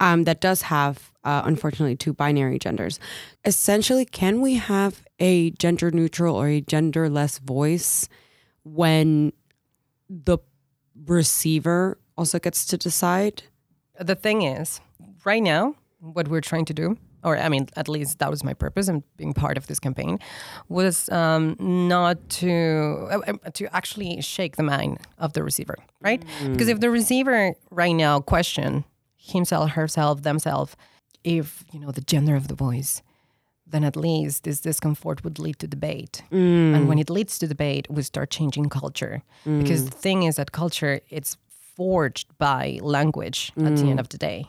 um, 0.00 0.24
that 0.24 0.40
does 0.40 0.62
have, 0.62 1.12
uh, 1.22 1.42
unfortunately, 1.44 1.94
two 1.94 2.12
binary 2.12 2.58
genders. 2.58 2.98
Essentially, 3.44 4.04
can 4.06 4.40
we 4.40 4.54
have 4.54 5.04
a 5.18 5.50
gender 5.52 5.90
neutral 5.90 6.36
or 6.36 6.48
a 6.48 6.60
genderless 6.60 7.40
voice 7.40 8.08
when 8.64 9.32
the 10.08 10.38
receiver 11.06 11.98
also 12.16 12.38
gets 12.38 12.64
to 12.66 12.76
decide? 12.76 13.42
The 13.98 14.14
thing 14.14 14.42
is, 14.42 14.80
right 15.24 15.42
now, 15.42 15.76
what 16.00 16.28
we're 16.28 16.40
trying 16.40 16.64
to 16.66 16.74
do 16.74 16.96
or 17.24 17.38
I 17.38 17.48
mean, 17.48 17.68
at 17.74 17.88
least 17.88 18.18
that 18.18 18.30
was 18.30 18.44
my 18.44 18.54
purpose 18.54 18.88
in 18.88 19.02
being 19.16 19.32
part 19.32 19.56
of 19.56 19.66
this 19.66 19.80
campaign, 19.80 20.18
was 20.68 21.08
um, 21.08 21.56
not 21.58 22.28
to 22.40 23.08
uh, 23.10 23.32
uh, 23.32 23.50
to 23.54 23.74
actually 23.74 24.20
shake 24.20 24.56
the 24.56 24.62
mind 24.62 24.98
of 25.18 25.32
the 25.32 25.42
receiver, 25.42 25.76
right? 26.00 26.22
Mm. 26.40 26.52
Because 26.52 26.68
if 26.68 26.80
the 26.80 26.90
receiver 26.90 27.54
right 27.70 27.92
now 27.92 28.20
question 28.20 28.84
himself, 29.16 29.70
herself, 29.70 30.22
themselves, 30.22 30.76
if 31.24 31.64
you 31.72 31.80
know 31.80 31.90
the 31.90 32.02
gender 32.02 32.36
of 32.36 32.48
the 32.48 32.54
voice, 32.54 33.02
then 33.74 33.84
at 33.84 33.96
least 33.96 34.44
this 34.44 34.60
discomfort 34.60 35.24
would 35.24 35.38
lead 35.44 35.58
to 35.58 35.66
debate, 35.66 36.22
Mm. 36.30 36.74
and 36.74 36.88
when 36.88 36.98
it 36.98 37.10
leads 37.10 37.38
to 37.38 37.46
debate, 37.54 37.84
we 37.90 38.02
start 38.02 38.30
changing 38.30 38.68
culture. 38.80 39.22
Because 39.60 39.82
Mm. 39.82 39.90
the 39.90 39.96
thing 40.04 40.22
is 40.28 40.36
that 40.36 40.52
culture 40.52 41.00
it's 41.10 41.36
forged 41.76 42.28
by 42.38 42.78
language 42.96 43.38
at 43.66 43.72
the 43.76 43.82
Mm. 43.84 43.90
end 43.90 44.00
of 44.00 44.08
the 44.08 44.18
day. 44.18 44.40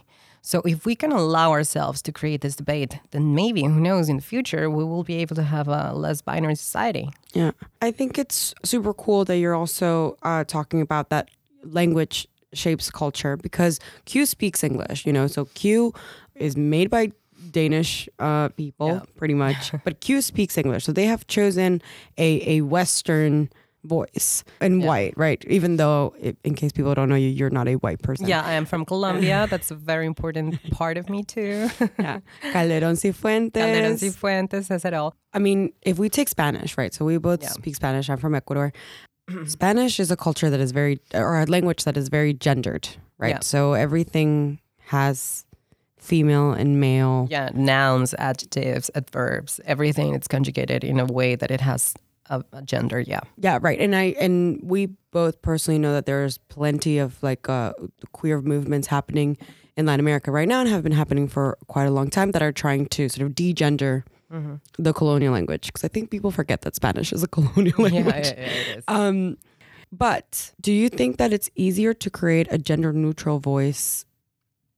So 0.42 0.62
if 0.74 0.86
we 0.86 0.96
can 0.96 1.12
allow 1.12 1.50
ourselves 1.58 2.02
to 2.04 2.12
create 2.12 2.42
this 2.42 2.56
debate, 2.56 3.00
then 3.10 3.34
maybe 3.34 3.62
who 3.64 3.80
knows 3.80 4.10
in 4.10 4.18
the 4.18 4.22
future 4.34 4.70
we 4.70 4.84
will 4.92 5.04
be 5.04 5.16
able 5.24 5.36
to 5.36 5.48
have 5.56 5.68
a 5.68 5.92
less 6.04 6.22
binary 6.22 6.56
society. 6.56 7.10
Yeah. 7.34 7.52
I 7.88 7.92
think 7.92 8.20
it's 8.20 8.54
super 8.64 8.94
cool 8.94 9.26
that 9.26 9.38
you're 9.42 9.56
also 9.62 10.18
uh, 10.22 10.44
talking 10.58 10.82
about 10.82 11.10
that 11.10 11.26
language 11.64 12.28
shapes 12.54 12.92
culture 12.92 13.36
because 13.48 13.80
Q 14.06 14.26
speaks 14.26 14.64
English, 14.64 15.00
you 15.08 15.14
know, 15.14 15.28
so 15.28 15.46
Q 15.56 15.94
is 16.36 16.56
made 16.56 16.90
by 16.90 17.12
Danish 17.52 18.08
uh, 18.20 18.50
people 18.50 19.02
pretty 19.18 19.34
much, 19.34 19.72
but 19.84 20.00
Q 20.02 20.22
speaks 20.22 20.58
English. 20.58 20.86
So 20.86 20.92
they 20.92 21.06
have 21.06 21.28
chosen 21.28 21.82
a, 22.18 22.58
a 22.58 22.62
Western 22.62 23.50
voice 23.84 24.44
and 24.62 24.84
white, 24.84 25.14
right? 25.16 25.46
Even 25.48 25.78
though, 25.78 26.16
i- 26.24 26.36
in 26.44 26.56
case 26.56 26.72
people 26.72 26.96
don't 26.96 27.08
know 27.08 27.14
you, 27.16 27.30
you're 27.30 27.52
not 27.52 27.68
a 27.68 27.76
white 27.76 28.02
person. 28.02 28.28
Yeah, 28.28 28.42
I 28.42 28.54
am 28.54 28.66
from 28.66 28.84
Colombia. 28.84 29.46
That's 29.52 29.70
a 29.70 29.76
very 29.76 30.08
important 30.08 30.60
part 30.72 30.98
of 30.98 31.08
me 31.08 31.24
too. 31.24 31.70
yeah. 32.00 32.20
Calderón 32.52 32.98
Cifuentes. 32.98 33.52
Calderón 33.62 34.00
Cifuentes 34.00 34.66
says 34.66 34.86
it 34.86 34.94
all. 34.96 35.14
I 35.34 35.40
mean, 35.40 35.72
if 35.84 36.00
we 36.00 36.10
take 36.10 36.30
Spanish, 36.30 36.78
right? 36.80 36.94
So 36.96 37.06
we 37.06 37.18
both 37.20 37.44
Yeah. 37.44 37.50
speak 37.50 37.76
Spanish. 37.76 38.10
I'm 38.10 38.18
from 38.18 38.34
Ecuador. 38.34 38.74
Spanish 39.46 40.00
is 40.00 40.10
a 40.10 40.18
culture 40.18 40.50
that 40.50 40.60
is 40.60 40.72
very, 40.72 41.00
or 41.14 41.40
a 41.42 41.46
language 41.46 41.84
that 41.84 41.96
is 41.98 42.10
very 42.10 42.34
gendered, 42.34 42.90
right? 43.20 43.30
Yeah. 43.36 43.40
So 43.42 43.74
everything 43.74 44.60
has 44.88 45.45
female 46.06 46.52
and 46.54 46.80
male. 46.80 47.28
Yeah, 47.30 47.50
nouns, 47.54 48.14
adjectives, 48.18 48.90
adverbs, 48.96 49.60
everything 49.66 50.14
it's 50.14 50.28
conjugated 50.28 50.84
in 50.84 51.00
a 51.00 51.06
way 51.06 51.36
that 51.36 51.52
it 51.52 51.62
has 51.62 51.94
a, 52.30 52.44
a 52.54 52.62
gender. 52.62 53.00
Yeah. 53.00 53.22
Yeah, 53.38 53.60
right. 53.62 53.80
And 53.80 53.96
I 53.96 54.16
and 54.20 54.60
we 54.64 54.88
both 55.12 55.42
personally 55.42 55.80
know 55.80 55.94
that 55.94 56.06
there's 56.06 56.38
plenty 56.38 56.98
of 57.00 57.22
like 57.24 57.48
uh, 57.50 57.74
queer 58.14 58.42
movements 58.42 58.88
happening 58.88 59.38
in 59.78 59.86
Latin 59.86 60.00
America 60.00 60.32
right 60.32 60.48
now 60.48 60.62
and 60.62 60.70
have 60.70 60.84
been 60.84 60.92
happening 60.94 61.28
for 61.28 61.58
quite 61.68 61.86
a 61.86 61.92
long 61.92 62.10
time 62.10 62.32
that 62.32 62.42
are 62.42 62.52
trying 62.54 62.86
to 62.88 63.10
sort 63.10 63.26
of 63.28 63.34
degender 63.36 64.04
Mhm. 64.34 64.60
the 64.80 64.92
colonial 64.92 65.32
language 65.34 65.68
because 65.68 65.84
I 65.84 65.88
think 65.88 66.10
people 66.10 66.32
forget 66.32 66.62
that 66.62 66.74
Spanish 66.76 67.14
is 67.14 67.22
a 67.22 67.28
colonial 67.36 67.76
Yeah, 67.78 67.84
language. 67.86 68.26
yeah, 68.26 68.34
yeah, 68.40 68.62
it 68.64 68.78
is. 68.80 68.84
Um, 68.88 69.38
but 69.92 70.52
do 70.60 70.74
you 70.74 70.90
think 70.90 71.18
that 71.18 71.32
it's 71.32 71.50
easier 71.56 71.94
to 71.94 72.10
create 72.10 72.48
a 72.50 72.58
gender 72.58 72.92
neutral 72.92 73.40
voice 73.40 74.04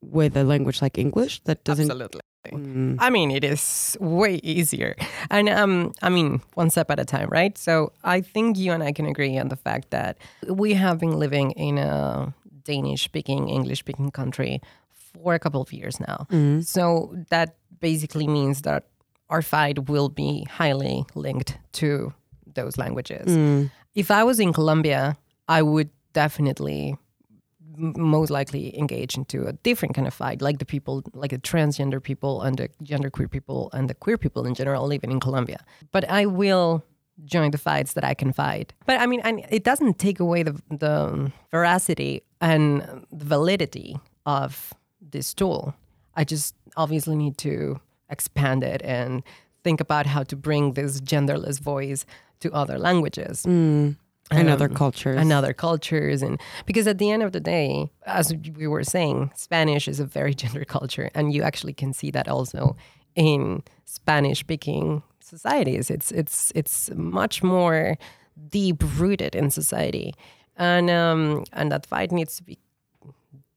with 0.02 0.38
a 0.38 0.44
language 0.44 0.82
like 0.82 0.98
English 0.98 1.42
that 1.46 1.64
doesn't? 1.64 1.90
Absolutely. 1.90 2.22
Mm. 2.52 2.96
I 3.00 3.10
mean, 3.10 3.30
it 3.32 3.44
is 3.44 3.98
way 4.00 4.36
easier. 4.44 4.96
And 5.30 5.50
um, 5.50 5.94
I 6.02 6.10
mean, 6.10 6.42
one 6.54 6.70
step 6.70 6.90
at 6.92 7.00
a 7.00 7.06
time, 7.06 7.30
right? 7.30 7.58
So 7.58 7.92
I 8.04 8.22
think 8.22 8.58
you 8.58 8.72
and 8.72 8.84
I 8.84 8.94
can 8.94 9.06
agree 9.06 9.38
on 9.38 9.50
the 9.50 9.58
fact 9.58 9.90
that 9.90 10.18
we 10.48 10.74
have 10.74 11.00
been 11.00 11.20
living 11.20 11.52
in 11.52 11.78
a 11.78 12.34
Danish 12.64 13.04
speaking, 13.04 13.50
English 13.50 13.80
speaking 13.80 14.12
country 14.12 14.62
for 14.92 15.34
a 15.34 15.40
couple 15.40 15.62
of 15.62 15.74
years 15.74 16.00
now. 16.00 16.28
Mhm. 16.32 16.64
So 16.66 17.16
that 17.30 17.56
basically 17.80 18.28
means 18.28 18.62
that 18.62 18.86
our 19.30 19.42
fight 19.42 19.90
will 19.90 20.10
be 20.10 20.46
highly 20.50 21.06
linked 21.16 21.58
to 21.74 22.14
those 22.56 22.78
languages. 22.78 23.28
Mm. 23.28 23.72
If 23.94 24.10
I 24.10 24.24
was 24.24 24.40
in 24.40 24.54
Colombia, 24.54 25.18
I 25.48 25.62
would 25.62 25.90
definitely 26.14 26.96
most 27.78 28.30
likely 28.32 28.78
engage 28.78 29.16
into 29.18 29.46
a 29.48 29.54
different 29.54 29.96
kind 29.96 30.08
of 30.08 30.14
fight, 30.14 30.42
like 30.42 30.58
the 30.60 30.66
people, 30.66 31.04
like 31.14 31.32
the 31.32 31.38
transgender 31.38 32.02
people 32.02 32.42
and 32.42 32.58
the 32.58 32.70
genderqueer 32.84 33.30
people 33.30 33.70
and 33.74 33.90
the 33.90 33.94
queer 33.94 34.18
people 34.18 34.46
in 34.46 34.54
general 34.56 34.88
living 34.88 35.12
in 35.12 35.20
Colombia. 35.20 35.60
But 35.92 36.10
I 36.10 36.26
will 36.26 36.84
join 37.26 37.52
the 37.52 37.58
fights 37.58 37.94
that 37.94 38.04
I 38.04 38.14
can 38.14 38.32
fight. 38.34 38.74
But 38.86 39.00
I 39.00 39.06
mean, 39.08 39.22
it 39.50 39.64
doesn't 39.64 39.98
take 39.98 40.20
away 40.20 40.44
the 40.44 40.62
the 40.70 41.32
veracity 41.52 42.24
and 42.42 43.06
the 43.12 43.26
validity 43.26 43.98
of 44.26 44.74
this 45.02 45.34
tool. 45.34 45.74
I 46.16 46.24
just 46.24 46.56
obviously 46.76 47.16
need 47.16 47.38
to 47.40 47.80
expand 48.10 48.64
it 48.64 48.82
and 48.84 49.24
think 49.64 49.82
about 49.82 50.06
how 50.06 50.24
to 50.24 50.36
bring 50.36 50.74
this 50.74 51.02
genderless 51.02 51.60
voice 51.60 52.06
to 52.40 52.52
other 52.54 52.78
languages 52.78 53.44
Mm. 53.46 53.96
And 54.30 54.50
other 54.50 54.66
um, 54.70 54.76
cultures. 54.76 55.18
and 55.18 55.32
other 55.32 55.54
cultures 55.54 56.22
and 56.22 56.40
because 56.66 56.86
at 56.88 56.98
the 56.98 57.10
end 57.12 57.24
of 57.24 57.32
the 57.32 57.40
day 57.40 57.90
as 58.06 58.34
we 58.58 58.68
were 58.68 58.84
saying 58.84 59.32
spanish 59.36 59.88
is 59.88 60.00
a 60.02 60.06
very 60.06 60.34
gender 60.42 60.66
culture 60.66 61.10
and 61.16 61.34
you 61.34 61.44
actually 61.44 61.74
can 61.74 61.94
see 61.94 62.12
that 62.12 62.28
also 62.28 62.76
in 63.16 63.64
spanish 63.86 64.40
speaking 64.40 65.02
societies 65.22 65.90
it's 65.90 66.12
it's 66.12 66.52
it's 66.56 66.90
much 66.96 67.42
more 67.42 67.98
deep 68.50 68.84
rooted 69.00 69.34
in 69.34 69.50
society 69.50 70.14
and 70.58 70.90
um 70.90 71.44
and 71.54 71.72
that 71.72 71.86
fight 71.86 72.12
needs 72.12 72.36
to 72.38 72.44
be 72.44 72.58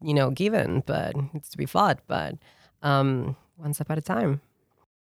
you 0.00 0.14
know 0.14 0.30
given 0.30 0.82
but 0.86 1.16
needs 1.34 1.48
to 1.48 1.58
be 1.58 1.66
fought 1.66 1.98
but 2.06 2.34
um 2.82 3.34
one 3.56 3.74
step 3.74 3.90
at 3.90 3.98
a 3.98 4.02
time 4.02 4.40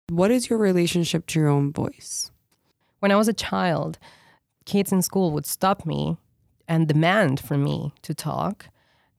What 0.09 0.31
is 0.31 0.49
your 0.49 0.59
relationship 0.59 1.27
to 1.27 1.39
your 1.39 1.49
own 1.49 1.71
voice? 1.71 2.31
when 2.99 3.11
I 3.11 3.15
was 3.17 3.27
a 3.27 3.33
child, 3.33 3.97
kids 4.65 4.91
in 4.91 5.02
school 5.02 5.32
would 5.32 5.45
stop 5.45 5.86
me 5.86 6.17
and 6.67 6.88
demand 6.88 7.39
from 7.39 7.63
me 7.63 7.93
to 8.04 8.13
talk, 8.13 8.67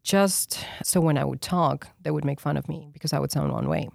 just 0.02 0.64
so 0.82 1.00
when 1.00 1.16
I 1.18 1.24
would 1.24 1.40
talk, 1.40 1.88
they 2.02 2.10
would 2.10 2.24
make 2.24 2.40
fun 2.40 2.56
of 2.56 2.68
me 2.68 2.88
because 2.92 3.12
I 3.12 3.18
would 3.18 3.32
sound 3.32 3.52
one 3.52 3.68
way. 3.68 3.88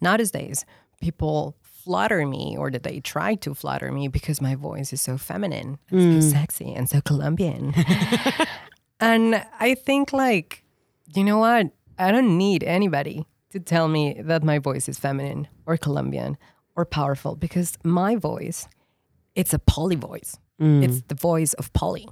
Nowadays, 0.00 0.64
people 1.00 1.56
flatter 1.62 2.26
me 2.26 2.56
or 2.58 2.70
that 2.70 2.82
they 2.82 3.00
try 3.00 3.34
to 3.36 3.54
flatter 3.54 3.92
me 3.92 4.08
because 4.08 4.40
my 4.40 4.54
voice 4.54 4.92
is 4.92 5.02
so 5.02 5.18
feminine 5.18 5.78
and 5.90 6.00
Mm. 6.00 6.22
so 6.22 6.30
sexy 6.30 6.72
and 6.72 6.88
so 6.88 7.00
Colombian. 7.00 7.74
and 9.00 9.44
I 9.60 9.74
think 9.74 10.12
like, 10.12 10.64
you 11.14 11.24
know 11.24 11.38
what? 11.38 11.70
I 11.98 12.10
don't 12.10 12.36
need 12.38 12.62
anybody 12.64 13.26
to 13.50 13.60
tell 13.60 13.88
me 13.88 14.14
that 14.20 14.42
my 14.42 14.58
voice 14.58 14.88
is 14.88 14.98
feminine 14.98 15.46
or 15.66 15.76
Colombian 15.76 16.36
or 16.76 16.84
powerful 16.84 17.36
because 17.36 17.78
my 17.84 18.16
voice, 18.16 18.66
it's 19.34 19.52
a 19.52 19.58
poly 19.58 19.96
voice. 19.96 20.36
Mm. 20.60 20.84
It's 20.84 21.02
the 21.08 21.14
voice 21.14 21.52
of 21.54 21.72
Polly. 21.72 22.08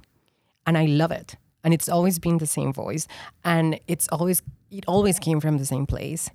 And 0.65 0.77
I 0.77 0.85
love 0.85 1.11
it. 1.11 1.35
And 1.63 1.73
it's 1.73 1.87
always 1.87 2.19
been 2.19 2.39
the 2.39 2.45
same 2.45 2.73
voice. 2.73 3.07
And 3.43 3.79
it's 3.87 4.07
always 4.09 4.41
it 4.69 4.85
always 4.87 5.19
came 5.19 5.39
from 5.39 5.57
the 5.57 5.65
same 5.65 5.85
place. 5.85 6.29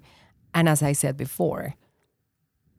And 0.54 0.68
as 0.68 0.82
I 0.82 0.92
said 0.92 1.16
before, 1.16 1.74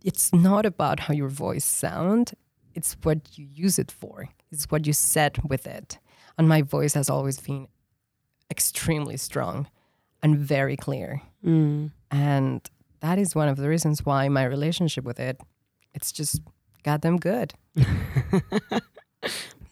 it's 0.04 0.34
not 0.34 0.66
about 0.66 1.02
how 1.02 1.14
your 1.14 1.28
voice 1.28 1.66
sound, 1.66 2.34
it's 2.74 2.96
what 3.04 3.38
you 3.38 3.48
use 3.52 3.78
it 3.78 3.92
for. 3.92 4.30
It's 4.52 4.66
what 4.66 4.88
you 4.88 4.94
said 4.94 5.38
with 5.48 5.68
it. 5.68 6.00
And 6.38 6.48
my 6.48 6.62
voice 6.62 6.94
has 6.94 7.10
always 7.10 7.40
been 7.40 7.68
extremely 8.50 9.18
strong 9.18 9.68
and 10.24 10.38
very 10.38 10.78
clear. 10.78 11.22
Mm. 11.46 11.92
And 12.10 12.70
that 13.02 13.20
is 13.20 13.36
one 13.36 13.50
of 13.50 13.58
the 13.58 13.70
reasons 13.70 14.06
why 14.06 14.30
my 14.30 14.44
relationship 14.44 15.04
with 15.04 15.20
it, 15.20 15.40
it's 15.94 16.12
just 16.12 16.42
goddamn 16.90 17.18
good. 17.18 17.54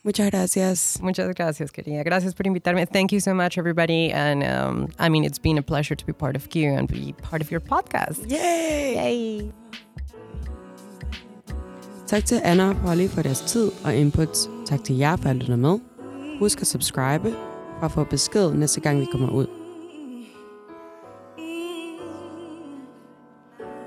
Muchas 0.04 0.30
gracias. 0.32 1.00
Muchas 1.02 1.28
gracias, 1.36 1.72
querida. 1.72 2.04
Gracias 2.04 2.34
por 2.34 2.48
invitarme. 2.48 2.86
Thank 2.86 3.12
you 3.12 3.20
so 3.20 3.34
much, 3.34 3.58
everybody. 3.58 4.12
And 4.12 4.44
um, 4.44 4.88
I 5.00 5.10
mean, 5.10 5.26
it's 5.26 5.40
been 5.40 5.58
a 5.58 5.62
pleasure 5.62 5.96
to 5.96 6.06
be 6.06 6.14
part 6.14 6.36
of 6.36 6.50
Q 6.50 6.74
and 6.78 6.88
be 6.88 7.14
part 7.22 7.42
of 7.42 7.52
your 7.52 7.60
podcast. 7.60 8.30
Yay! 8.30 8.96
Yay! 8.96 9.52
Tak 12.08 12.26
til 12.26 12.42
Anna 12.44 12.70
og 12.70 12.76
Polly 12.86 13.08
for 13.08 13.22
deres 13.22 13.42
tid 13.42 13.72
og 13.84 13.96
input. 13.96 14.38
Tak 14.66 14.84
til 14.84 14.98
jer 14.98 15.16
for 15.16 15.30
at 15.30 15.36
lytte 15.36 15.58
med. 15.58 15.80
Husk 16.40 16.62
at 16.62 16.68
subscribe 16.68 17.34
for 17.80 17.86
at 17.86 17.92
få 17.92 18.04
besked 18.04 18.54
næste 18.54 18.82
gang 18.82 19.00
vi 19.00 19.06
kommer 19.12 19.30
ud. 19.30 19.48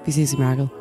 Vi 0.06 0.12
ses 0.12 0.32
i 0.32 0.36
mørket. 0.36 0.79